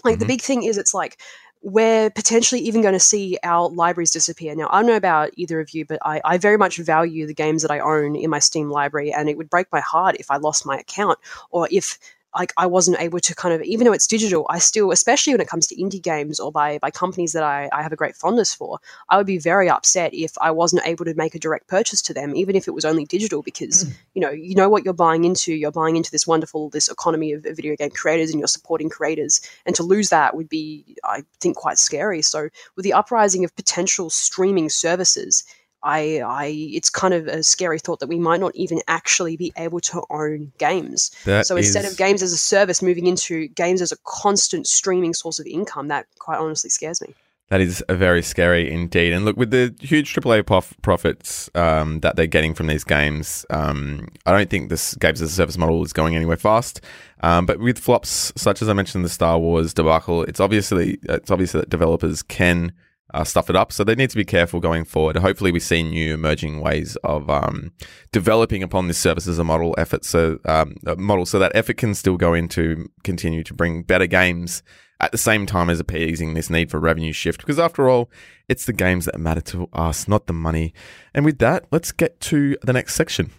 like 0.04 0.18
the 0.18 0.26
Mhm. 0.26 0.30
big 0.30 0.42
thing 0.42 0.64
is, 0.64 0.78
it's 0.80 0.96
like 0.96 1.20
we're 1.62 2.10
potentially 2.10 2.62
even 2.62 2.82
going 2.82 2.94
to 2.94 3.00
see 3.00 3.38
our 3.44 3.70
libraries 3.70 4.12
disappear. 4.12 4.56
Now, 4.56 4.70
I 4.72 4.80
don't 4.80 4.88
know 4.88 4.96
about 4.96 5.32
either 5.36 5.60
of 5.60 5.72
you, 5.72 5.86
but 5.86 6.00
I, 6.04 6.22
I 6.24 6.38
very 6.38 6.58
much 6.58 6.78
value 6.78 7.28
the 7.28 7.34
games 7.34 7.62
that 7.64 7.72
I 7.72 7.80
own 7.80 8.16
in 8.16 8.30
my 8.30 8.40
Steam 8.40 8.70
library, 8.70 9.12
and 9.12 9.30
it 9.30 9.38
would 9.38 9.50
break 9.50 9.68
my 9.72 9.82
heart 9.82 10.16
if 10.20 10.32
I 10.32 10.38
lost 10.38 10.66
my 10.66 10.78
account 10.78 11.20
or 11.52 11.68
if 11.72 12.00
like 12.36 12.54
I 12.58 12.68
wasn't 12.68 13.00
able 13.00 13.20
to 13.20 13.36
kind 13.36 13.56
of 13.56 13.62
even 13.64 13.86
though 13.86 13.94
it's 13.94 14.08
digital, 14.08 14.46
I 14.50 14.60
still, 14.60 14.92
especially 14.92 15.34
when 15.34 15.42
it 15.42 15.48
comes 15.48 15.68
to 15.68 15.76
indie 15.76 16.02
games 16.02 16.40
or 16.40 16.52
by 16.52 16.78
by 16.80 16.92
companies 16.92 17.34
that 17.34 17.44
I, 17.44 17.70
I 17.74 17.82
have 17.82 17.92
a 17.92 17.96
great 17.96 18.16
fondness 18.16 18.54
for, 18.54 18.80
I 19.10 19.18
would 19.18 19.26
be 19.26 19.40
very 19.40 19.70
upset 19.70 20.14
if 20.14 20.34
I 20.40 20.52
wasn't 20.52 20.86
able 20.86 21.06
to 21.06 21.14
make 21.16 21.34
a 21.34 21.40
direct 21.40 21.68
purchase 21.68 22.02
to 22.04 22.14
them, 22.14 22.36
even 22.36 22.56
if 22.56 22.68
it 22.68 22.74
was 22.74 22.86
only 22.86 23.06
digital, 23.06 23.42
because 23.42 23.86
mm. 23.86 23.94
you 24.14 24.22
know 24.22 24.30
you 24.30 24.56
know 24.56 24.70
what 24.70 24.86
you're 24.86 24.94
buying 24.94 25.24
into. 25.24 25.54
You're 25.54 25.72
buying 25.72 25.96
into 25.96 26.12
this 26.12 26.28
wonderful 26.28 26.70
this 26.70 26.88
economy 26.88 27.34
of, 27.34 27.46
of 27.46 27.56
video 27.56 27.76
game 27.76 27.90
creators, 27.90 28.30
and 28.30 28.40
you're 28.40 28.48
supporting 28.48 28.90
creators, 28.90 29.42
and 29.66 29.76
to 29.76 29.84
lose 29.84 30.10
that 30.10 30.36
would 30.36 30.50
be, 30.50 30.96
I 31.04 31.24
think, 31.42 31.58
quite 31.58 31.78
scary. 31.78 32.22
So 32.22 32.50
with 32.76 32.84
the 32.84 32.94
uprising 32.94 33.44
of 33.44 33.56
potential 33.56 34.10
streaming 34.10 34.70
services. 34.70 35.44
I, 35.84 36.20
I, 36.20 36.46
it's 36.74 36.90
kind 36.90 37.14
of 37.14 37.28
a 37.28 37.42
scary 37.44 37.80
thought 37.80 38.00
that 38.00 38.08
we 38.10 38.20
might 38.20 38.40
not 38.40 38.56
even 38.56 38.80
actually 38.88 39.38
be 39.38 39.54
able 39.58 39.80
to 39.82 40.04
own 40.10 40.52
games. 40.58 41.12
That 41.26 41.46
So 41.48 41.56
instead 41.58 41.86
is- 41.86 41.92
of 41.94 41.98
games 41.98 42.22
as 42.22 42.34
a 42.34 42.38
service 42.38 42.82
moving 42.82 43.08
into 43.08 43.48
games 43.50 43.82
as 43.82 43.92
a 43.92 43.98
constant 44.06 44.68
streaming 44.68 45.14
source 45.14 45.40
of 45.40 45.46
income, 45.48 45.88
that 45.88 46.08
quite 46.20 46.38
honestly 46.38 46.70
scares 46.70 47.02
me. 47.02 47.14
That 47.50 47.62
is 47.62 47.84
a 47.90 47.96
very 47.96 48.22
scary 48.22 48.70
indeed. 48.70 49.12
And 49.12 49.26
look, 49.26 49.36
with 49.36 49.50
the 49.50 49.74
huge 49.80 50.14
AAA 50.14 50.46
prof- 50.46 50.76
profits 50.84 51.50
um, 51.56 52.00
that 52.02 52.16
they're 52.16 52.28
getting 52.28 52.54
from 52.54 52.68
these 52.68 52.84
games, 52.84 53.44
um, 53.50 54.08
I 54.28 54.34
don't 54.34 54.52
think 54.52 54.70
this 54.70 54.94
games 54.96 55.20
as 55.20 55.32
a 55.32 55.34
service 55.34 55.58
model 55.58 55.84
is 55.84 55.92
going 55.92 56.16
anywhere 56.16 56.38
fast. 56.38 56.80
Um, 57.24 57.48
but 57.48 57.58
with 57.60 57.80
flops 57.80 58.32
such 58.36 58.62
as 58.62 58.70
I 58.70 58.74
mentioned, 58.74 59.04
the 59.04 59.10
Star 59.10 59.40
Wars 59.40 59.74
debacle, 59.74 60.22
it's 60.24 60.40
obviously 60.40 61.00
it's 61.04 61.32
obvious 61.32 61.54
that 61.54 61.70
developers 61.70 62.22
can 62.22 62.72
uh, 63.14 63.24
stuff 63.24 63.50
it 63.50 63.56
up. 63.56 63.72
So 63.72 63.84
they 63.84 63.96
need 63.96 64.10
to 64.10 64.16
be 64.16 64.26
careful 64.26 64.60
going 64.60 64.86
forward. 64.86 65.18
Hopefully, 65.18 65.52
we 65.52 65.60
see 65.60 65.84
new 65.84 66.14
emerging 66.14 66.62
ways 66.62 66.96
of 67.04 67.30
um, 67.30 67.72
developing 68.12 68.64
upon 68.64 68.88
this 68.88 68.98
service 68.98 69.28
as 69.28 69.40
a 69.40 69.44
model 69.44 69.76
effort, 69.78 70.06
so 70.06 70.40
um, 70.46 70.76
model, 70.98 71.26
so 71.26 71.40
that 71.40 71.52
effort 71.56 71.78
can 71.78 71.96
still 71.96 72.18
go 72.18 72.34
into 72.34 72.90
continue 73.04 73.44
to 73.44 73.54
bring 73.54 73.84
better 73.84 74.08
games 74.08 74.64
at 75.00 75.12
the 75.12 75.18
same 75.18 75.46
time 75.46 75.70
as 75.70 75.80
appeasing 75.80 76.34
this 76.34 76.50
need 76.50 76.70
for 76.70 76.80
revenue 76.80 77.14
shift. 77.14 77.40
Because 77.40 77.60
after 77.60 77.90
all, 77.90 78.10
it's 78.48 78.66
the 78.66 78.74
games 78.74 79.06
that 79.06 79.20
matter 79.20 79.42
to 79.42 79.70
us, 79.72 80.08
not 80.08 80.28
the 80.28 80.34
money. 80.34 80.74
And 81.14 81.24
with 81.26 81.40
that, 81.40 81.66
let's 81.72 81.92
get 81.92 82.20
to 82.22 82.58
the 82.64 82.74
next 82.74 82.96
section. 82.96 83.32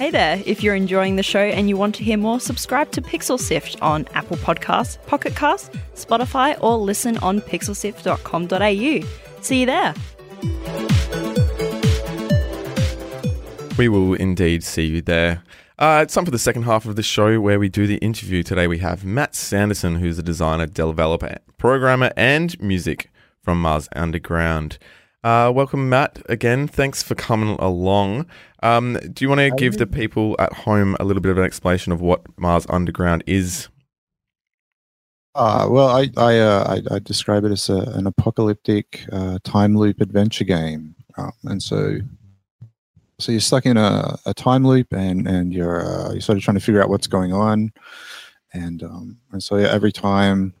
Hey 0.00 0.10
there, 0.10 0.42
if 0.46 0.62
you're 0.62 0.74
enjoying 0.74 1.16
the 1.16 1.22
show 1.22 1.40
and 1.40 1.68
you 1.68 1.76
want 1.76 1.94
to 1.96 2.02
hear 2.02 2.16
more, 2.16 2.40
subscribe 2.40 2.90
to 2.92 3.02
Pixel 3.02 3.38
Sift 3.38 3.76
on 3.82 4.08
Apple 4.14 4.38
Podcasts, 4.38 4.96
Pocket 5.06 5.36
Cast, 5.36 5.72
Spotify, 5.94 6.56
or 6.62 6.78
listen 6.78 7.18
on 7.18 7.42
pixelsift.com.au. 7.42 9.42
See 9.42 9.60
you 9.60 9.66
there. 9.66 9.94
We 13.76 13.90
will 13.90 14.14
indeed 14.14 14.64
see 14.64 14.86
you 14.86 15.02
there. 15.02 15.42
Uh, 15.78 16.00
it's 16.02 16.14
time 16.14 16.24
for 16.24 16.30
the 16.30 16.38
second 16.38 16.62
half 16.62 16.86
of 16.86 16.96
the 16.96 17.02
show 17.02 17.38
where 17.38 17.58
we 17.58 17.68
do 17.68 17.86
the 17.86 17.98
interview. 17.98 18.42
Today 18.42 18.66
we 18.66 18.78
have 18.78 19.04
Matt 19.04 19.34
Sanderson, 19.34 19.96
who's 19.96 20.18
a 20.18 20.22
designer, 20.22 20.64
developer, 20.64 21.36
programmer, 21.58 22.10
and 22.16 22.58
music 22.58 23.10
from 23.42 23.60
Mars 23.60 23.86
Underground. 23.94 24.78
Uh, 25.22 25.52
welcome, 25.54 25.88
Matt. 25.90 26.22
Again, 26.30 26.66
thanks 26.66 27.02
for 27.02 27.14
coming 27.14 27.56
along. 27.58 28.26
Um, 28.62 28.94
do 29.12 29.22
you 29.22 29.28
want 29.28 29.40
to 29.40 29.50
give 29.50 29.76
the 29.76 29.86
people 29.86 30.34
at 30.38 30.52
home 30.52 30.96
a 30.98 31.04
little 31.04 31.20
bit 31.20 31.30
of 31.30 31.36
an 31.36 31.44
explanation 31.44 31.92
of 31.92 32.00
what 32.00 32.22
Mars 32.38 32.66
Underground 32.70 33.22
is? 33.26 33.68
Uh, 35.34 35.68
well, 35.70 35.88
I 35.88 36.08
I, 36.16 36.38
uh, 36.38 36.80
I 36.90 36.94
I 36.94 36.98
describe 37.00 37.44
it 37.44 37.52
as 37.52 37.68
a, 37.68 37.78
an 37.94 38.06
apocalyptic 38.06 39.04
uh, 39.12 39.38
time 39.44 39.76
loop 39.76 40.00
adventure 40.00 40.44
game, 40.44 40.94
um, 41.18 41.32
and 41.44 41.62
so 41.62 41.98
so 43.18 43.30
you're 43.30 43.40
stuck 43.42 43.66
in 43.66 43.76
a, 43.76 44.18
a 44.26 44.34
time 44.34 44.66
loop, 44.66 44.92
and 44.92 45.28
and 45.28 45.52
you're 45.52 45.86
uh, 45.86 46.12
you're 46.12 46.20
sort 46.20 46.38
of 46.38 46.44
trying 46.44 46.56
to 46.56 46.60
figure 46.60 46.82
out 46.82 46.88
what's 46.88 47.06
going 47.06 47.32
on, 47.32 47.72
and 48.54 48.82
um, 48.82 49.18
and 49.32 49.42
so 49.42 49.56
every 49.56 49.92
time 49.92 50.54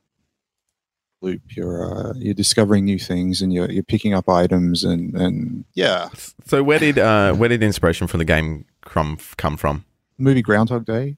loop 1.22 1.42
you're 1.56 1.84
uh, 1.84 2.12
you're 2.16 2.34
discovering 2.34 2.84
new 2.84 2.98
things, 2.98 3.42
and 3.42 3.52
you're 3.52 3.70
you're 3.70 3.82
picking 3.82 4.14
up 4.14 4.28
items, 4.28 4.84
and 4.84 5.14
and 5.14 5.64
yeah, 5.74 6.08
So, 6.46 6.62
where 6.62 6.78
did 6.78 6.98
uh, 6.98 7.34
where 7.34 7.48
did 7.48 7.62
inspiration 7.62 8.06
for 8.06 8.18
the 8.18 8.24
game 8.24 8.64
come 8.82 9.18
come 9.36 9.56
from? 9.56 9.84
movie 10.18 10.42
Groundhog 10.42 10.84
Day. 10.84 11.16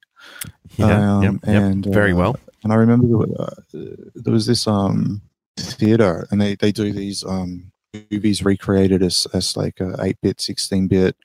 Yeah, 0.77 1.17
Um, 1.17 1.23
yep, 1.23 1.35
yep. 1.47 1.63
and, 1.63 1.87
very 1.87 2.13
uh, 2.13 2.17
well. 2.17 2.37
And 2.63 2.73
I 2.73 2.77
remember 2.77 3.09
there, 3.09 3.17
were, 3.17 3.41
uh, 3.41 3.55
there 4.15 4.33
was 4.33 4.47
this 4.47 4.67
um 4.69 5.21
theater, 5.59 6.27
and 6.31 6.41
they, 6.41 6.55
they 6.55 6.71
do 6.73 6.93
these 6.93 7.25
um 7.25 7.73
movies 8.11 8.45
recreated 8.45 9.03
as 9.03 9.27
as 9.35 9.57
like 9.57 9.81
a 9.81 9.97
eight 10.01 10.19
bit, 10.23 10.41
sixteen 10.41 10.87
bit 10.89 11.17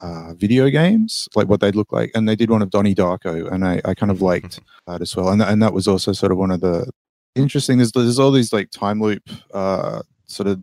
uh, 0.00 0.34
video 0.34 0.68
games, 0.68 1.28
like 1.34 1.48
what 1.48 1.60
they'd 1.60 1.74
look 1.74 1.90
like. 1.92 2.10
And 2.14 2.28
they 2.28 2.36
did 2.36 2.50
one 2.50 2.62
of 2.62 2.70
Donnie 2.70 2.94
Darko, 2.94 3.50
and 3.50 3.66
I, 3.66 3.80
I 3.84 3.94
kind 3.94 4.12
of 4.12 4.20
liked 4.22 4.60
that 4.86 5.00
as 5.00 5.16
well. 5.16 5.30
And 5.30 5.42
and 5.42 5.62
that 5.62 5.72
was 5.72 5.88
also 5.88 6.12
sort 6.12 6.30
of 6.32 6.38
one 6.38 6.50
of 6.50 6.60
the 6.60 6.90
interesting. 7.38 7.78
There's 7.78 7.92
there's 7.92 8.18
all 8.18 8.30
these 8.30 8.52
like 8.52 8.70
time 8.70 9.00
loop 9.00 9.22
uh 9.52 10.02
sort 10.26 10.48
of 10.48 10.60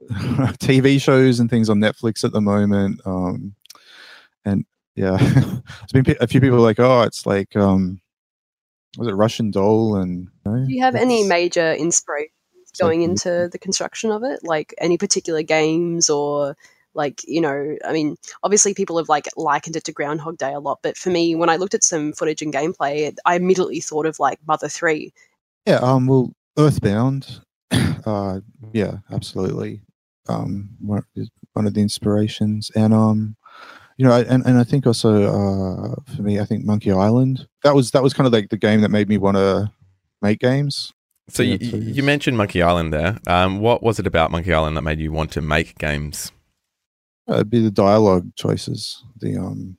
TV 0.10 1.00
shows 1.00 1.40
and 1.40 1.50
things 1.50 1.68
on 1.68 1.78
Netflix 1.78 2.24
at 2.24 2.32
the 2.32 2.40
moment. 2.40 3.00
Um, 3.04 3.54
and 4.44 4.64
yeah, 4.94 5.18
it's 5.82 5.92
been 5.92 6.16
a 6.20 6.26
few 6.26 6.40
people 6.40 6.58
like, 6.58 6.80
oh, 6.80 7.02
it's 7.02 7.26
like 7.26 7.54
um, 7.56 8.00
was 8.96 9.08
it 9.08 9.14
Russian 9.14 9.50
Doll 9.50 9.96
and 9.96 10.28
you 10.44 10.52
know, 10.52 10.66
Do 10.66 10.72
you 10.72 10.82
have 10.82 10.94
any 10.94 11.24
major 11.24 11.72
inspirations 11.72 12.32
like- 12.72 12.78
going 12.80 13.02
into 13.02 13.48
the 13.50 13.58
construction 13.58 14.10
of 14.10 14.22
it? 14.24 14.40
Like 14.42 14.74
any 14.78 14.96
particular 14.98 15.42
games 15.42 16.08
or 16.08 16.56
like, 16.94 17.22
you 17.28 17.40
know, 17.40 17.76
I 17.84 17.92
mean, 17.92 18.16
obviously 18.42 18.74
people 18.74 18.96
have 18.98 19.08
like 19.08 19.28
likened 19.36 19.76
it 19.76 19.84
to 19.84 19.92
Groundhog 19.92 20.38
Day 20.38 20.52
a 20.52 20.58
lot, 20.58 20.80
but 20.82 20.96
for 20.96 21.10
me, 21.10 21.34
when 21.34 21.50
I 21.50 21.56
looked 21.56 21.74
at 21.74 21.84
some 21.84 22.12
footage 22.12 22.42
and 22.42 22.52
gameplay, 22.52 23.14
I 23.24 23.36
immediately 23.36 23.80
thought 23.80 24.06
of 24.06 24.18
like 24.18 24.40
Mother 24.48 24.68
3. 24.68 25.12
Yeah, 25.68 25.80
um, 25.82 26.06
well, 26.06 26.32
Earthbound, 26.58 27.40
uh, 28.06 28.40
yeah, 28.72 28.98
absolutely. 29.12 29.82
Um, 30.30 30.70
one 30.80 31.66
of 31.66 31.74
the 31.74 31.80
inspirations, 31.82 32.70
and 32.74 32.94
um, 32.94 33.36
you 33.98 34.06
know, 34.06 34.12
I- 34.12 34.22
and 34.24 34.44
and 34.46 34.58
I 34.58 34.64
think 34.64 34.86
also 34.86 35.24
uh, 35.24 35.94
for 36.16 36.22
me, 36.22 36.40
I 36.40 36.46
think 36.46 36.64
Monkey 36.64 36.90
Island. 36.90 37.46
That 37.64 37.74
was 37.74 37.90
that 37.90 38.02
was 38.02 38.14
kind 38.14 38.26
of 38.26 38.32
like 38.32 38.48
the 38.48 38.56
game 38.56 38.80
that 38.80 38.88
made 38.90 39.08
me 39.10 39.18
want 39.18 39.36
to 39.36 39.70
make 40.22 40.38
games. 40.38 40.92
So, 41.30 41.42
you, 41.42 41.58
you 41.60 42.02
mentioned 42.02 42.38
Monkey 42.38 42.62
Island 42.62 42.90
there. 42.94 43.18
Um, 43.26 43.60
what 43.60 43.82
was 43.82 43.98
it 43.98 44.06
about 44.06 44.30
Monkey 44.30 44.54
Island 44.54 44.74
that 44.78 44.82
made 44.82 44.98
you 44.98 45.12
want 45.12 45.30
to 45.32 45.42
make 45.42 45.76
games? 45.76 46.32
Uh, 47.28 47.34
It'd 47.34 47.50
be 47.50 47.60
the 47.60 47.70
dialogue 47.70 48.34
choices, 48.36 49.04
the 49.20 49.36
um, 49.36 49.76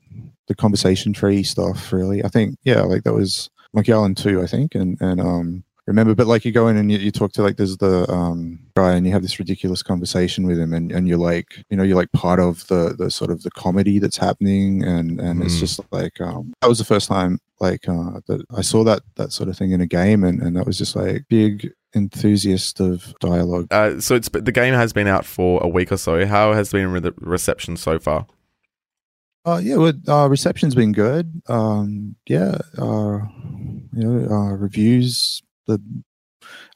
the 0.48 0.54
conversation 0.54 1.14
tree 1.14 1.42
stuff. 1.42 1.92
Really, 1.92 2.24
I 2.24 2.28
think 2.28 2.58
yeah, 2.64 2.82
like 2.82 3.04
that 3.06 3.14
was 3.14 3.50
Monkey 3.74 3.92
Island 3.94 4.18
two, 4.18 4.44
I 4.44 4.46
think, 4.46 4.76
and 4.76 4.96
and 5.02 5.20
um, 5.20 5.64
remember, 5.90 6.16
but 6.16 6.28
like 6.28 6.46
you 6.46 6.52
go 6.52 6.68
in 6.70 6.78
and 6.78 6.92
you, 6.92 6.98
you 7.00 7.12
talk 7.12 7.32
to 7.34 7.42
like 7.42 7.58
there's 7.58 7.78
the 7.78 8.10
um 8.12 8.60
guy 8.78 8.94
and 8.94 9.06
you 9.06 9.12
have 9.12 9.22
this 9.22 9.40
ridiculous 9.40 9.84
conversation 9.84 10.48
with 10.48 10.58
him, 10.60 10.74
and 10.74 10.92
and 10.92 11.08
you're 11.08 11.18
like, 11.18 11.64
you 11.70 11.76
know, 11.78 11.84
you're 11.84 11.98
like 11.98 12.12
part 12.14 12.40
of 12.40 12.66
the 12.68 12.96
the 12.98 13.10
sort 13.12 13.32
of 13.32 13.44
the 13.44 13.52
comedy 13.52 14.00
that's 14.00 14.18
happening, 14.18 14.84
and 14.84 15.20
and 15.20 15.44
it's 15.44 15.56
Mm. 15.58 15.60
just 15.60 15.80
like 15.92 16.22
um, 16.22 16.54
that 16.62 16.70
was 16.70 16.78
the 16.80 16.86
first 16.86 17.08
time 17.10 17.40
like 17.60 17.90
uh, 17.90 18.22
that 18.28 18.46
I 18.56 18.62
saw 18.62 18.84
that 18.86 19.02
that 19.16 19.32
sort 19.34 19.50
of 19.50 19.58
thing 19.58 19.72
in 19.72 19.82
a 19.82 19.88
game, 19.88 20.24
and 20.24 20.42
and 20.42 20.56
that 20.56 20.66
was 20.66 20.78
just 20.78 20.96
like 20.96 21.26
big 21.30 21.72
enthusiast 21.96 22.80
of 22.80 23.14
dialogue. 23.20 23.68
Uh, 23.72 24.00
so, 24.00 24.14
it's 24.16 24.30
the 24.30 24.52
game 24.52 24.76
has 24.76 24.94
been 24.94 25.08
out 25.08 25.26
for 25.26 25.60
a 25.64 25.68
week 25.68 25.92
or 25.92 25.98
so. 25.98 26.26
How 26.26 26.54
has 26.54 26.72
been 26.72 26.94
the 27.02 27.14
reception 27.18 27.76
so 27.78 27.98
far? 28.00 28.28
Uh, 29.46 29.60
yeah, 29.64 29.78
well, 29.78 29.94
uh, 30.08 30.28
reception's 30.30 30.76
been 30.76 30.92
good. 30.92 31.42
Um, 31.48 32.16
yeah, 32.28 32.60
uh, 32.78 33.20
you 33.94 34.04
know, 34.04 34.30
uh, 34.36 34.52
reviews. 34.54 35.42
The 35.78 35.82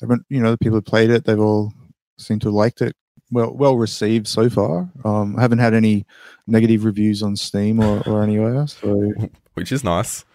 everyone, 0.01 0.23
you 0.29 0.41
know, 0.41 0.51
the 0.51 0.58
people 0.58 0.77
who 0.77 0.82
played 0.82 1.10
it, 1.10 1.25
they've 1.25 1.39
all 1.39 1.73
seemed 2.17 2.41
to 2.41 2.47
have 2.47 2.53
liked 2.53 2.82
it. 2.82 2.95
Well, 3.32 3.53
well 3.53 3.75
received 3.77 4.27
so 4.27 4.49
far. 4.49 4.89
Um, 5.03 5.36
I 5.38 5.41
haven't 5.41 5.60
had 5.60 5.73
any 5.73 6.06
negative 6.45 6.86
reviews 6.86 7.23
on 7.23 7.36
Steam 7.36 7.79
or, 7.79 8.01
or 8.08 8.21
anywhere. 8.21 8.67
So 8.67 9.12
which 9.56 9.71
is 9.71 9.84
nice. 9.84 10.25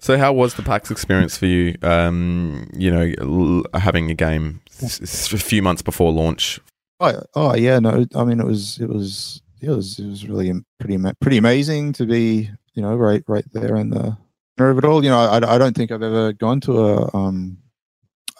So, 0.00 0.16
how 0.16 0.32
was 0.32 0.54
the 0.54 0.62
PAX 0.62 0.90
experience 0.92 1.36
for 1.36 1.46
you? 1.46 1.76
Um, 1.82 2.70
you 2.72 2.90
know, 2.90 3.12
l- 3.20 3.64
having 3.80 4.10
a 4.10 4.14
game 4.14 4.60
s- 4.80 5.02
s- 5.02 5.32
a 5.32 5.38
few 5.38 5.60
months 5.60 5.82
before 5.82 6.12
launch. 6.12 6.60
Oh, 7.00 7.20
oh 7.34 7.54
yeah, 7.56 7.80
no. 7.80 8.06
I 8.14 8.24
mean, 8.24 8.38
it 8.40 8.46
was 8.46 8.78
it 8.78 8.88
was 8.88 9.42
it 9.60 9.68
was 9.70 9.98
it 9.98 10.06
was 10.06 10.26
really 10.26 10.52
pretty 10.78 10.98
pretty 11.20 11.36
amazing 11.36 11.92
to 11.94 12.06
be 12.06 12.48
you 12.74 12.82
know 12.82 12.94
right 12.94 13.24
right 13.26 13.44
there 13.52 13.74
in 13.76 13.90
the 13.90 14.16
center 14.56 14.70
of 14.70 14.78
it 14.78 14.84
all. 14.84 15.02
You 15.02 15.10
know, 15.10 15.18
I, 15.18 15.54
I 15.54 15.58
don't 15.58 15.76
think 15.76 15.90
I've 15.90 16.02
ever 16.02 16.32
gone 16.32 16.60
to 16.62 16.78
a 16.78 17.16
um 17.16 17.58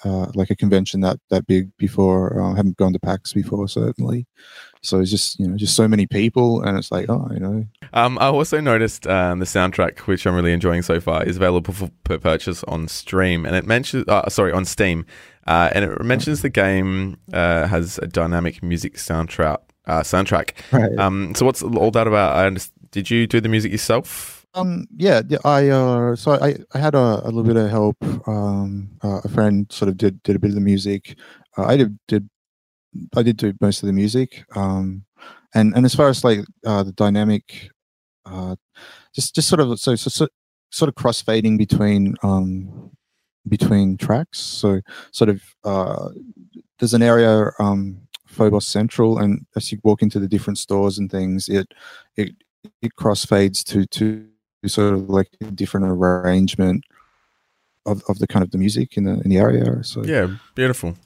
uh, 0.04 0.26
like 0.34 0.50
a 0.50 0.56
convention 0.56 1.00
that 1.00 1.18
that 1.30 1.46
big 1.46 1.76
before. 1.76 2.40
Uh, 2.40 2.52
I 2.52 2.56
haven't 2.56 2.76
gone 2.76 2.92
to 2.92 2.98
PAX 2.98 3.32
before, 3.32 3.68
certainly. 3.68 4.26
So 4.82 5.00
it's 5.00 5.10
just 5.10 5.38
you 5.38 5.48
know 5.48 5.56
just 5.56 5.74
so 5.74 5.88
many 5.88 6.06
people, 6.06 6.62
and 6.62 6.78
it's 6.78 6.92
like 6.92 7.06
oh 7.08 7.28
you 7.32 7.40
know 7.40 7.64
Um, 7.92 8.18
I 8.18 8.26
also 8.26 8.60
noticed 8.60 9.06
um, 9.06 9.40
the 9.40 9.46
soundtrack, 9.46 10.00
which 10.00 10.26
I'm 10.26 10.34
really 10.34 10.52
enjoying 10.52 10.82
so 10.82 11.00
far, 11.00 11.24
is 11.24 11.36
available 11.36 11.72
for, 11.72 11.90
per 12.04 12.18
purchase 12.18 12.62
on 12.64 12.88
Stream, 12.88 13.44
and 13.44 13.56
it 13.56 13.66
mentions, 13.66 14.04
uh, 14.08 14.28
sorry, 14.28 14.52
on 14.52 14.64
Steam, 14.64 15.04
uh, 15.46 15.70
and 15.74 15.84
it 15.84 16.02
mentions 16.02 16.42
the 16.42 16.50
game 16.50 17.16
uh, 17.32 17.66
has 17.66 17.98
a 17.98 18.06
dynamic 18.06 18.62
music 18.62 18.94
soundtrack. 18.94 19.58
Uh, 19.86 20.02
soundtrack. 20.02 20.52
right. 20.70 20.98
Um, 20.98 21.34
so 21.34 21.46
what's 21.46 21.62
all 21.62 21.90
that 21.92 22.06
about? 22.06 22.36
I 22.36 22.58
did 22.90 23.10
you 23.10 23.26
do 23.26 23.40
the 23.40 23.48
music 23.48 23.72
yourself? 23.72 24.37
Um. 24.58 24.86
Yeah. 24.96 25.22
I. 25.44 25.68
Uh. 25.68 26.16
So 26.16 26.32
I. 26.32 26.56
I 26.74 26.78
had 26.78 26.94
a, 26.94 27.20
a 27.24 27.26
little 27.26 27.44
bit 27.44 27.56
of 27.56 27.70
help. 27.70 27.96
Um. 28.28 28.90
Uh, 29.02 29.20
a 29.24 29.28
friend 29.28 29.66
sort 29.70 29.88
of 29.88 29.96
did 29.96 30.22
did 30.22 30.36
a 30.36 30.38
bit 30.38 30.50
of 30.50 30.54
the 30.54 30.60
music. 30.60 31.16
Uh, 31.56 31.64
I 31.66 31.76
did 31.76 31.98
did. 32.08 32.28
I 33.16 33.22
did 33.22 33.36
do 33.36 33.54
most 33.60 33.82
of 33.82 33.86
the 33.86 33.92
music. 33.92 34.44
Um. 34.56 35.04
And 35.54 35.74
and 35.76 35.86
as 35.86 35.94
far 35.94 36.08
as 36.08 36.24
like 36.24 36.40
uh, 36.66 36.82
the 36.82 36.92
dynamic, 36.92 37.70
uh, 38.26 38.56
just 39.14 39.34
just 39.34 39.48
sort 39.48 39.60
of 39.60 39.78
so 39.80 39.96
so, 39.96 40.10
so 40.10 40.28
sort 40.70 40.88
of 40.88 40.94
cross 40.96 41.22
fading 41.22 41.56
between 41.58 42.14
um 42.22 42.90
between 43.48 43.96
tracks. 43.98 44.40
So 44.40 44.80
sort 45.12 45.30
of 45.30 45.42
uh, 45.64 46.10
there's 46.78 46.94
an 46.94 47.02
area 47.02 47.50
um 47.58 48.02
Phobos 48.26 48.66
Central, 48.66 49.18
and 49.18 49.46
as 49.56 49.72
you 49.72 49.78
walk 49.84 50.02
into 50.02 50.20
the 50.20 50.28
different 50.28 50.58
stores 50.58 50.98
and 50.98 51.10
things, 51.10 51.48
it 51.48 51.68
it 52.16 52.36
it 52.82 52.94
cross 52.96 53.24
fades 53.24 53.64
to 53.64 53.86
to 53.86 54.26
sort 54.66 54.94
of 54.94 55.08
like 55.08 55.28
a 55.40 55.50
different 55.50 55.86
arrangement 55.86 56.84
of, 57.86 58.02
of 58.08 58.18
the 58.18 58.26
kind 58.26 58.42
of 58.44 58.50
the 58.50 58.58
music 58.58 58.96
in 58.96 59.04
the 59.04 59.20
in 59.20 59.30
the 59.30 59.38
area. 59.38 59.82
So 59.84 60.04
Yeah, 60.04 60.28
beautiful. 60.54 60.96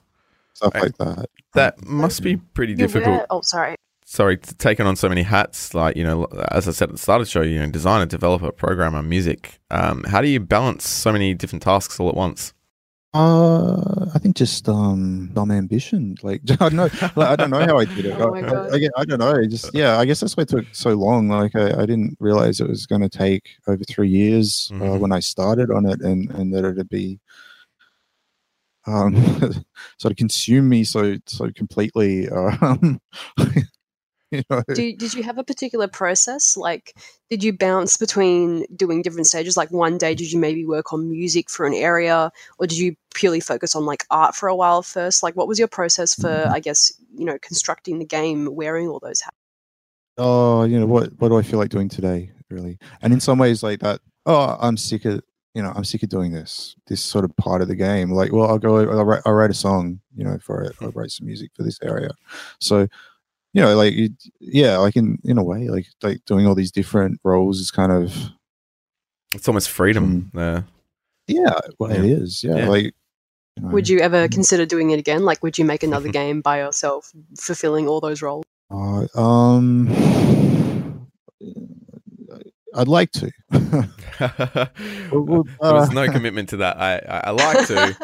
stuff 0.55 0.73
I- 0.75 0.81
like 0.81 0.97
that. 0.99 1.29
That 1.55 1.85
must 1.87 2.23
be 2.23 2.37
pretty 2.37 2.73
Yeah, 2.73 2.79
difficult. 2.87 3.17
where- 3.17 3.27
oh, 3.31 3.43
sorry. 3.43 3.77
sorry, 4.07 4.38
taking 4.38 4.87
on 4.87 4.97
so 4.97 5.09
many 5.09 5.23
hats. 5.23 5.75
Like 5.75 5.97
you 5.97 6.05
know, 6.05 6.25
as 6.51 6.67
I 6.67 6.73
said 6.73 6.88
at 6.88 6.93
the 6.95 6.99
start 6.99 7.21
of 7.21 7.27
the 7.27 7.31
show, 7.31 7.43
you 7.43 7.59
know, 7.59 7.71
designer, 7.71 8.07
developer, 8.07 8.51
programmer, 8.53 9.03
music. 9.03 9.61
Um, 9.71 10.05
how 10.05 10.21
do 10.23 10.29
you 10.29 10.41
balance 10.41 10.88
so 10.88 11.12
many 11.12 11.35
different 11.35 11.62
tasks 11.62 12.01
all 12.01 12.09
at 12.09 12.15
once? 12.17 12.55
Uh, 13.14 14.07
I 14.14 14.18
think 14.18 14.37
just 14.37 14.66
um, 14.70 15.29
dumb 15.35 15.51
ambition. 15.51 16.14
Like 16.22 16.40
I 16.51 16.57
don't 16.57 16.75
know, 16.75 16.88
like, 17.14 17.29
I 17.29 17.37
don't 17.37 17.51
know 17.51 17.61
how 17.61 17.79
I 17.79 17.85
did 17.85 18.07
it. 18.07 18.14
Oh 18.20 18.35
I, 18.35 18.40
I, 18.40 18.77
I, 18.77 18.88
I 19.03 19.05
don't 19.05 19.18
know. 19.18 19.46
Just 19.46 19.75
yeah, 19.75 19.98
I 19.98 20.05
guess 20.07 20.20
that's 20.20 20.37
why 20.37 20.42
it 20.42 20.48
took 20.48 20.66
so 20.72 20.90
long. 20.94 21.29
Like 21.29 21.55
I, 21.55 21.83
I 21.83 21.87
didn't 21.87 22.16
realize 22.20 22.59
it 22.61 22.68
was 22.68 22.87
going 22.87 23.03
to 23.03 23.11
take 23.11 23.51
over 23.66 23.85
three 23.85 24.09
years 24.09 24.70
uh, 24.72 24.77
Mhm. 24.77 25.01
when 25.01 25.12
I 25.12 25.20
started 25.20 25.70
on 25.70 25.85
it, 25.87 26.01
and 26.01 26.31
and 26.31 26.55
that 26.55 26.64
it'd 26.64 26.88
be 26.88 27.20
um 28.87 29.14
sort 29.98 30.11
of 30.12 30.16
consume 30.16 30.68
me 30.68 30.83
so 30.85 31.16
so 31.27 31.51
completely. 31.55 32.29
Um, 32.31 33.01
you 34.37 34.42
know, 34.51 34.62
Do, 34.75 34.97
did 34.97 35.14
you 35.14 35.23
have 35.23 35.38
a 35.38 35.45
particular 35.45 35.87
process? 35.87 36.57
Like, 36.57 36.97
did 37.31 37.45
you 37.45 37.53
bounce 37.53 37.97
between 37.97 38.66
doing 38.75 39.03
different 39.03 39.27
stages? 39.27 39.57
Like, 39.57 39.71
one 39.71 39.99
day 39.99 40.14
did 40.14 40.33
you 40.33 40.38
maybe 40.38 40.64
work 40.64 40.92
on 40.92 41.11
music 41.11 41.51
for 41.51 41.66
an 41.66 41.75
area, 41.75 42.33
or 42.59 42.66
did 42.66 42.79
you 42.79 42.97
purely 43.14 43.40
focus 43.40 43.77
on 43.77 43.85
like 43.85 44.05
art 44.11 44.35
for 44.35 44.49
a 44.49 44.57
while 44.57 44.83
first? 44.83 45.23
Like, 45.23 45.37
what 45.37 45.49
was 45.49 45.59
your 45.59 45.68
process 45.68 46.14
for, 46.14 46.29
mm-hmm. 46.29 46.53
I 46.53 46.61
guess, 46.61 46.92
you 47.14 47.27
know, 47.27 47.38
constructing 47.42 47.99
the 47.99 48.07
game, 48.07 48.55
wearing 48.55 48.88
all 48.88 49.01
those 49.01 49.21
hats? 49.21 49.37
oh, 50.18 50.64
you 50.64 50.79
know 50.79 50.87
what? 50.87 51.11
What 51.18 51.29
do 51.29 51.38
I 51.38 51.42
feel 51.42 51.59
like 51.59 51.71
doing 51.71 51.88
today? 51.88 52.33
Really, 52.51 52.79
and 53.01 53.12
in 53.12 53.21
some 53.21 53.38
ways, 53.38 53.62
like 53.62 53.81
that. 53.81 54.01
Oh, 54.25 54.57
I'm 54.61 54.77
sick 54.77 55.05
of 55.05 55.23
you 55.55 55.62
know, 55.62 55.73
I'm 55.75 55.85
sick 55.85 56.03
of 56.03 56.09
doing 56.09 56.33
this. 56.33 56.77
This 56.87 57.03
sort 57.03 57.25
of 57.25 57.37
part 57.37 57.61
of 57.61 57.68
the 57.68 57.77
game. 57.77 58.11
Like, 58.11 58.33
well, 58.33 58.49
I'll 58.49 58.59
go. 58.59 58.79
I'll 58.79 59.05
write, 59.05 59.23
I'll 59.27 59.35
write 59.35 59.51
a 59.51 59.55
song. 59.55 60.01
You 60.14 60.25
know, 60.25 60.38
for 60.38 60.62
it. 60.62 60.77
I'll 60.81 60.90
write 60.95 61.11
some 61.11 61.27
music 61.27 61.51
for 61.55 61.62
this 61.62 61.79
area. 61.83 62.11
So, 62.59 62.88
you 63.53 63.62
know, 63.62 63.77
like, 63.77 63.95
yeah, 64.41 64.77
like 64.79 64.97
in 64.97 65.19
in 65.25 65.38
a 65.38 65.45
way, 65.45 65.69
like 65.69 65.87
like 66.03 66.25
doing 66.27 66.47
all 66.47 66.55
these 66.55 66.73
different 66.73 67.21
roles 67.25 67.59
is 67.61 67.71
kind 67.71 67.93
of 67.93 68.15
It's 69.35 69.49
almost 69.49 69.71
freedom 69.71 70.31
there. 70.35 70.67
yeah, 71.27 71.59
well, 71.79 71.91
Yeah. 71.91 71.99
it 71.99 72.05
is. 72.05 72.43
Yeah, 72.45 72.57
Yeah. 72.57 72.69
like. 72.69 72.95
You 73.59 73.65
know, 73.65 73.69
Would 73.75 73.87
you 73.91 73.99
ever 74.01 74.29
consider 74.29 74.65
doing 74.65 74.93
it 74.93 74.99
again? 74.99 75.25
Like, 75.27 75.43
would 75.43 75.59
you 75.59 75.67
make 75.67 75.83
another 75.83 76.09
game 76.21 76.41
by 76.41 76.61
yourself, 76.61 77.12
fulfilling 77.38 77.87
all 77.87 78.01
those 78.01 78.23
roles? 78.23 78.45
Uh, 78.71 79.07
um, 79.15 79.88
I'd 82.75 82.88
like 82.88 83.11
to. 83.12 83.31
there 83.51 84.71
well, 85.12 85.45
was 85.61 85.91
uh, 85.91 85.93
no 85.93 86.11
commitment 86.11 86.49
to 86.51 86.57
that. 86.59 86.79
I 86.81 86.97
I, 86.97 87.19
I 87.27 87.31
like 87.31 87.67
to. 87.69 87.97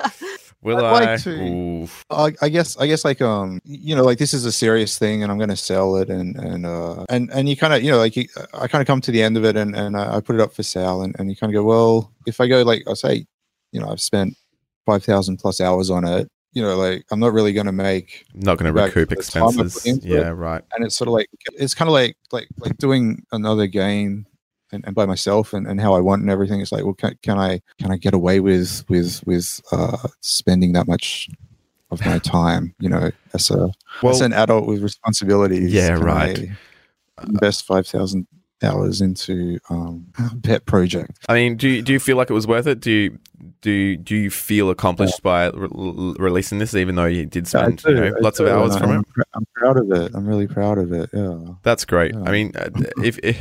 Will 0.63 0.79
I'd 0.79 0.85
I? 0.85 0.91
like 1.13 1.23
to. 1.23 1.89
I, 2.11 2.33
I 2.43 2.49
guess 2.49 2.77
I 2.77 2.87
guess 2.87 3.05
like 3.05 3.23
um 3.23 3.61
you 3.65 3.95
know 3.95 4.03
like 4.03 4.19
this 4.19 4.35
is 4.35 4.45
a 4.45 4.53
serious 4.53 4.99
thing 4.99 5.23
and 5.23 5.31
I'm 5.31 5.39
gonna 5.39 5.57
sell 5.57 5.97
it 5.97 6.11
and 6.11 6.37
and 6.37 6.67
uh 6.67 7.05
and 7.09 7.31
and 7.33 7.49
you 7.49 7.57
kind 7.57 7.73
of 7.75 7.83
you 7.83 7.91
know 7.91 7.99
like 7.99 8.17
you, 8.17 8.27
I 8.55 8.67
kind 8.67 8.83
of 8.83 8.87
come 8.87 9.01
to 9.03 9.13
the 9.13 9.23
end 9.23 9.37
of 9.37 9.45
it 9.45 9.57
and 9.57 9.77
and 9.77 9.97
I, 9.97 10.17
I 10.17 10.21
put 10.21 10.35
it 10.35 10.41
up 10.41 10.53
for 10.53 10.65
sale 10.65 11.03
and 11.03 11.15
and 11.19 11.31
you 11.31 11.37
kind 11.37 11.55
of 11.55 11.55
go 11.55 11.65
well 11.65 12.13
if 12.27 12.41
I 12.41 12.49
go 12.49 12.63
like 12.63 12.83
I 12.89 12.95
say 12.95 13.27
you 13.73 13.81
know 13.81 13.89
I've 13.89 14.01
spent 14.01 14.37
five 14.85 15.05
thousand 15.05 15.37
plus 15.37 15.61
hours 15.61 15.91
on 15.91 16.05
it 16.05 16.29
you 16.53 16.63
know 16.63 16.77
like 16.77 17.05
I'm 17.11 17.21
not 17.21 17.33
really 17.33 17.53
gonna 17.53 17.73
make 17.73 18.25
Not 18.35 18.59
going 18.59 18.73
to 18.73 18.83
recoup 18.83 19.11
to 19.11 19.15
the 19.15 19.23
time 19.23 19.45
I 19.45 19.53
put 19.53 19.67
expenses. 19.67 20.05
Yeah, 20.05 20.29
it. 20.29 20.33
right. 20.33 20.63
and 20.75 20.85
it's 20.85 20.97
sort 20.97 21.09
of 21.09 21.15
like 21.15 21.29
it's 21.55 21.75
kind 21.75 21.89
of 21.89 21.93
like 21.93 22.17
like 22.33 22.49
like 22.59 22.77
doing 22.79 23.25
another 23.33 23.67
game 23.67 24.27
and, 24.73 24.85
and 24.87 24.95
by 24.95 25.07
myself 25.07 25.53
and, 25.53 25.67
and 25.67 25.81
how 25.81 25.95
I 25.95 26.01
want 26.01 26.23
and 26.23 26.31
everything. 26.31 26.61
It's 26.61 26.73
like, 26.73 26.85
well, 26.85 26.95
can, 26.95 27.19
can 27.23 27.39
I 27.39 27.61
can 27.79 27.91
I 27.91 27.97
get 27.97 28.15
away 28.15 28.41
with 28.41 28.85
with 28.89 29.23
with 29.27 29.61
uh, 29.73 30.09
spending 30.21 30.73
that 30.73 30.87
much 30.87 31.29
of 31.91 32.05
my 32.05 32.19
time? 32.23 32.75
You 32.79 32.89
know, 32.89 33.11
as 33.35 33.51
a 33.51 33.71
Well, 34.03 34.13
as 34.13 34.21
an 34.21 34.33
adult 34.33 34.67
with 34.67 34.83
responsibilities. 34.83 35.73
Yeah, 35.73 35.93
right. 35.93 36.39
I 37.19 37.25
invest 37.25 37.67
five 37.67 37.87
thousand 37.87 38.27
hours 38.63 39.01
into 39.01 39.59
um, 39.71 40.07
a 40.19 40.37
pet 40.37 40.67
project. 40.67 41.19
I 41.29 41.35
mean, 41.35 41.57
do 41.57 41.69
you, 41.69 41.83
do 41.83 41.93
you 41.93 42.01
feel 42.01 42.17
like 42.17 42.31
it 42.31 42.35
was 42.35 42.47
worth 42.47 42.67
it? 42.67 42.81
Do 42.81 42.91
you 42.91 43.19
do 43.61 43.97
do 43.97 44.17
you 44.17 44.31
feel 44.31 44.71
accomplished 44.71 45.23
by 45.23 45.49
re- 45.51 46.15
releasing 46.19 46.59
this, 46.59 46.75
even 46.75 46.97
though 46.97 47.07
you 47.07 47.27
did 47.27 47.53
Yeah, 47.53 47.61
I 47.61 47.77
spend 47.77 47.83
you 47.85 47.95
know, 47.95 48.17
lots 48.21 48.41
of 48.41 48.49
hours 48.49 48.77
from 48.77 48.91
I'm, 48.91 49.01
it? 49.01 49.27
I'm 49.35 49.47
proud 49.55 49.79
of 49.79 49.91
it. 49.93 50.13
I'm 50.15 50.27
really 50.27 50.47
proud 50.47 50.79
of 50.79 50.93
it. 50.93 51.11
Yeah. 51.13 51.55
That's 51.63 51.85
great. 51.85 52.15
Yeah. 52.15 52.23
I 52.23 52.33
mean, 52.33 52.53
uh, 52.57 52.71
if, 53.03 53.19
if 53.23 53.41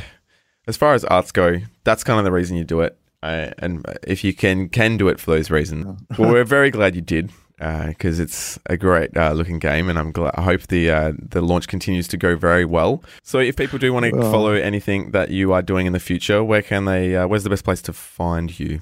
as 0.68 0.76
far 0.76 0.94
as 0.94 1.04
arts 1.06 1.32
go, 1.32 1.56
that's 1.82 2.04
kind 2.04 2.20
of 2.20 2.24
the 2.24 2.30
reason 2.32 2.56
you 2.56 2.62
do 2.64 2.80
it, 2.82 2.96
uh, 3.22 3.50
and 3.58 3.84
if 4.06 4.22
you 4.22 4.32
can 4.32 4.68
can 4.68 4.96
do 4.96 5.08
it 5.08 5.18
for 5.18 5.32
those 5.32 5.50
reasons, 5.50 6.00
well, 6.16 6.30
we're 6.30 6.44
very 6.58 6.70
glad 6.70 6.94
you 6.94 7.00
did 7.00 7.32
because 7.58 8.20
it's 8.20 8.56
a 8.66 8.76
great 8.76 9.16
uh, 9.16 9.32
looking 9.32 9.58
game, 9.58 9.88
and 9.88 9.98
I'm 9.98 10.12
glad. 10.12 10.34
I 10.36 10.42
hope 10.42 10.68
the 10.68 10.88
uh, 10.90 11.12
the 11.18 11.40
launch 11.40 11.66
continues 11.66 12.06
to 12.08 12.16
go 12.16 12.36
very 12.36 12.64
well. 12.64 13.02
So, 13.24 13.40
if 13.40 13.56
people 13.56 13.80
do 13.80 13.92
want 13.92 14.06
to 14.06 14.12
Well- 14.14 14.30
follow 14.30 14.52
anything 14.52 15.10
that 15.10 15.30
you 15.30 15.52
are 15.52 15.62
doing 15.62 15.86
in 15.86 15.92
the 15.92 15.98
future, 16.00 16.44
where 16.44 16.62
can 16.62 16.84
they? 16.84 17.16
Uh, 17.16 17.26
where's 17.26 17.42
the 17.42 17.50
best 17.50 17.64
place 17.64 17.82
to 17.82 17.92
find 17.92 18.60
you? 18.60 18.80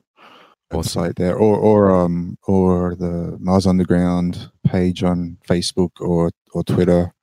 Awesome. 0.73 1.03
website 1.03 1.15
there, 1.15 1.35
or 1.35 1.57
or 1.57 1.91
um 1.91 2.37
or 2.47 2.95
the 2.95 3.37
Mars 3.39 3.67
Underground 3.67 4.51
page 4.65 5.03
on 5.03 5.37
Facebook 5.47 5.91
or 5.99 6.31
or 6.53 6.63
Twitter. 6.63 7.13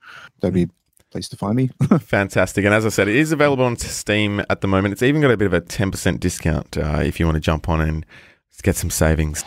That'd 0.40 0.54
be 0.54 0.68
place 1.10 1.28
to 1.28 1.36
find 1.36 1.56
me. 1.56 1.70
Fantastic. 2.00 2.64
And 2.64 2.72
as 2.72 2.86
I 2.86 2.88
said, 2.88 3.08
it 3.08 3.16
is 3.16 3.32
available 3.32 3.64
on 3.64 3.76
Steam 3.76 4.40
at 4.48 4.60
the 4.60 4.68
moment. 4.68 4.92
It's 4.92 5.02
even 5.02 5.20
got 5.20 5.30
a 5.30 5.36
bit 5.36 5.46
of 5.46 5.52
a 5.52 5.60
10% 5.60 6.20
discount 6.20 6.78
uh, 6.78 7.00
if 7.02 7.18
you 7.18 7.26
want 7.26 7.34
to 7.34 7.40
jump 7.40 7.68
on 7.68 7.80
and 7.80 8.06
get 8.62 8.76
some 8.76 8.90
savings. 8.90 9.44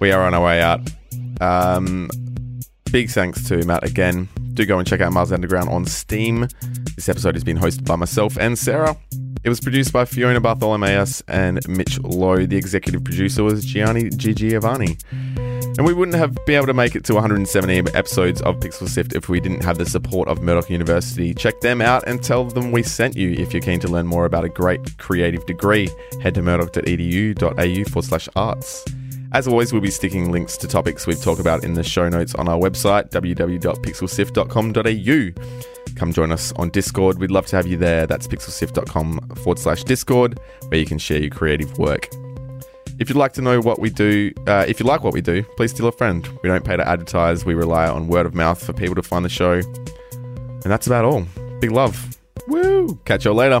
We 0.00 0.10
are 0.10 0.22
on 0.22 0.34
our 0.34 0.42
way 0.42 0.60
out. 0.60 0.80
Um, 1.40 2.08
big 2.90 3.10
thanks 3.10 3.46
to 3.48 3.64
Matt 3.64 3.84
again. 3.84 4.28
Do 4.54 4.64
go 4.66 4.78
and 4.78 4.86
check 4.86 5.00
out 5.00 5.12
Mars 5.12 5.32
Underground 5.32 5.68
on 5.68 5.84
Steam. 5.84 6.48
This 6.96 7.08
episode 7.08 7.34
has 7.34 7.44
been 7.44 7.58
hosted 7.58 7.86
by 7.86 7.96
myself 7.96 8.36
and 8.38 8.58
Sarah. 8.58 8.96
It 9.44 9.48
was 9.48 9.60
produced 9.60 9.92
by 9.92 10.04
Fiona 10.04 10.40
Bartholomaeus 10.40 11.20
and 11.26 11.58
Mitch 11.68 11.98
Loh. 12.00 12.46
The 12.46 12.56
executive 12.56 13.02
producer 13.02 13.42
was 13.42 13.64
Gianni 13.64 14.08
Giovanni. 14.10 14.98
And 15.10 15.84
we 15.84 15.92
wouldn't 15.94 16.16
have 16.16 16.34
been 16.46 16.56
able 16.56 16.66
to 16.66 16.74
make 16.74 16.94
it 16.94 17.02
to 17.04 17.14
170 17.14 17.92
episodes 17.94 18.40
of 18.42 18.60
Pixel 18.60 18.88
Sift 18.88 19.14
if 19.14 19.28
we 19.28 19.40
didn't 19.40 19.64
have 19.64 19.78
the 19.78 19.86
support 19.86 20.28
of 20.28 20.42
Murdoch 20.42 20.70
University. 20.70 21.34
Check 21.34 21.60
them 21.60 21.80
out 21.80 22.06
and 22.06 22.22
tell 22.22 22.44
them 22.44 22.70
we 22.70 22.84
sent 22.84 23.16
you. 23.16 23.32
If 23.32 23.52
you're 23.52 23.62
keen 23.62 23.80
to 23.80 23.88
learn 23.88 24.06
more 24.06 24.26
about 24.26 24.44
a 24.44 24.48
great 24.48 24.98
creative 24.98 25.44
degree, 25.46 25.88
head 26.20 26.34
to 26.34 26.42
murdoch.edu.au 26.42 27.84
forward 27.90 28.04
slash 28.04 28.28
arts. 28.36 28.84
As 29.32 29.48
always, 29.48 29.72
we'll 29.72 29.80
be 29.80 29.90
sticking 29.90 30.30
links 30.30 30.58
to 30.58 30.68
topics 30.68 31.06
we've 31.06 31.22
talked 31.22 31.40
about 31.40 31.64
in 31.64 31.72
the 31.72 31.82
show 31.82 32.06
notes 32.08 32.34
on 32.34 32.48
our 32.48 32.58
website, 32.58 33.08
www.pixelsift.com.au. 33.10 35.94
Come 35.96 36.12
join 36.12 36.32
us 36.32 36.52
on 36.56 36.68
Discord. 36.68 37.18
We'd 37.18 37.30
love 37.30 37.46
to 37.46 37.56
have 37.56 37.66
you 37.66 37.78
there. 37.78 38.06
That's 38.06 38.28
pixelsift.com 38.28 39.30
forward 39.36 39.58
slash 39.58 39.84
Discord, 39.84 40.38
where 40.68 40.78
you 40.78 40.84
can 40.84 40.98
share 40.98 41.18
your 41.18 41.30
creative 41.30 41.78
work. 41.78 42.10
If 42.98 43.08
you'd 43.08 43.16
like 43.16 43.32
to 43.34 43.42
know 43.42 43.60
what 43.60 43.78
we 43.78 43.88
do, 43.88 44.32
uh, 44.46 44.66
if 44.68 44.78
you 44.78 44.84
like 44.86 45.02
what 45.02 45.14
we 45.14 45.22
do, 45.22 45.42
please 45.56 45.72
tell 45.72 45.86
a 45.86 45.92
friend. 45.92 46.28
We 46.42 46.50
don't 46.50 46.64
pay 46.64 46.76
to 46.76 46.86
advertise, 46.86 47.46
we 47.46 47.54
rely 47.54 47.88
on 47.88 48.08
word 48.08 48.26
of 48.26 48.34
mouth 48.34 48.62
for 48.62 48.74
people 48.74 48.94
to 48.96 49.02
find 49.02 49.24
the 49.24 49.30
show. 49.30 49.62
And 50.12 50.64
that's 50.64 50.86
about 50.86 51.06
all. 51.06 51.24
Big 51.58 51.72
love. 51.72 52.18
Woo! 52.48 52.98
Catch 53.04 53.24
you 53.24 53.30
all 53.30 53.36
later. 53.36 53.60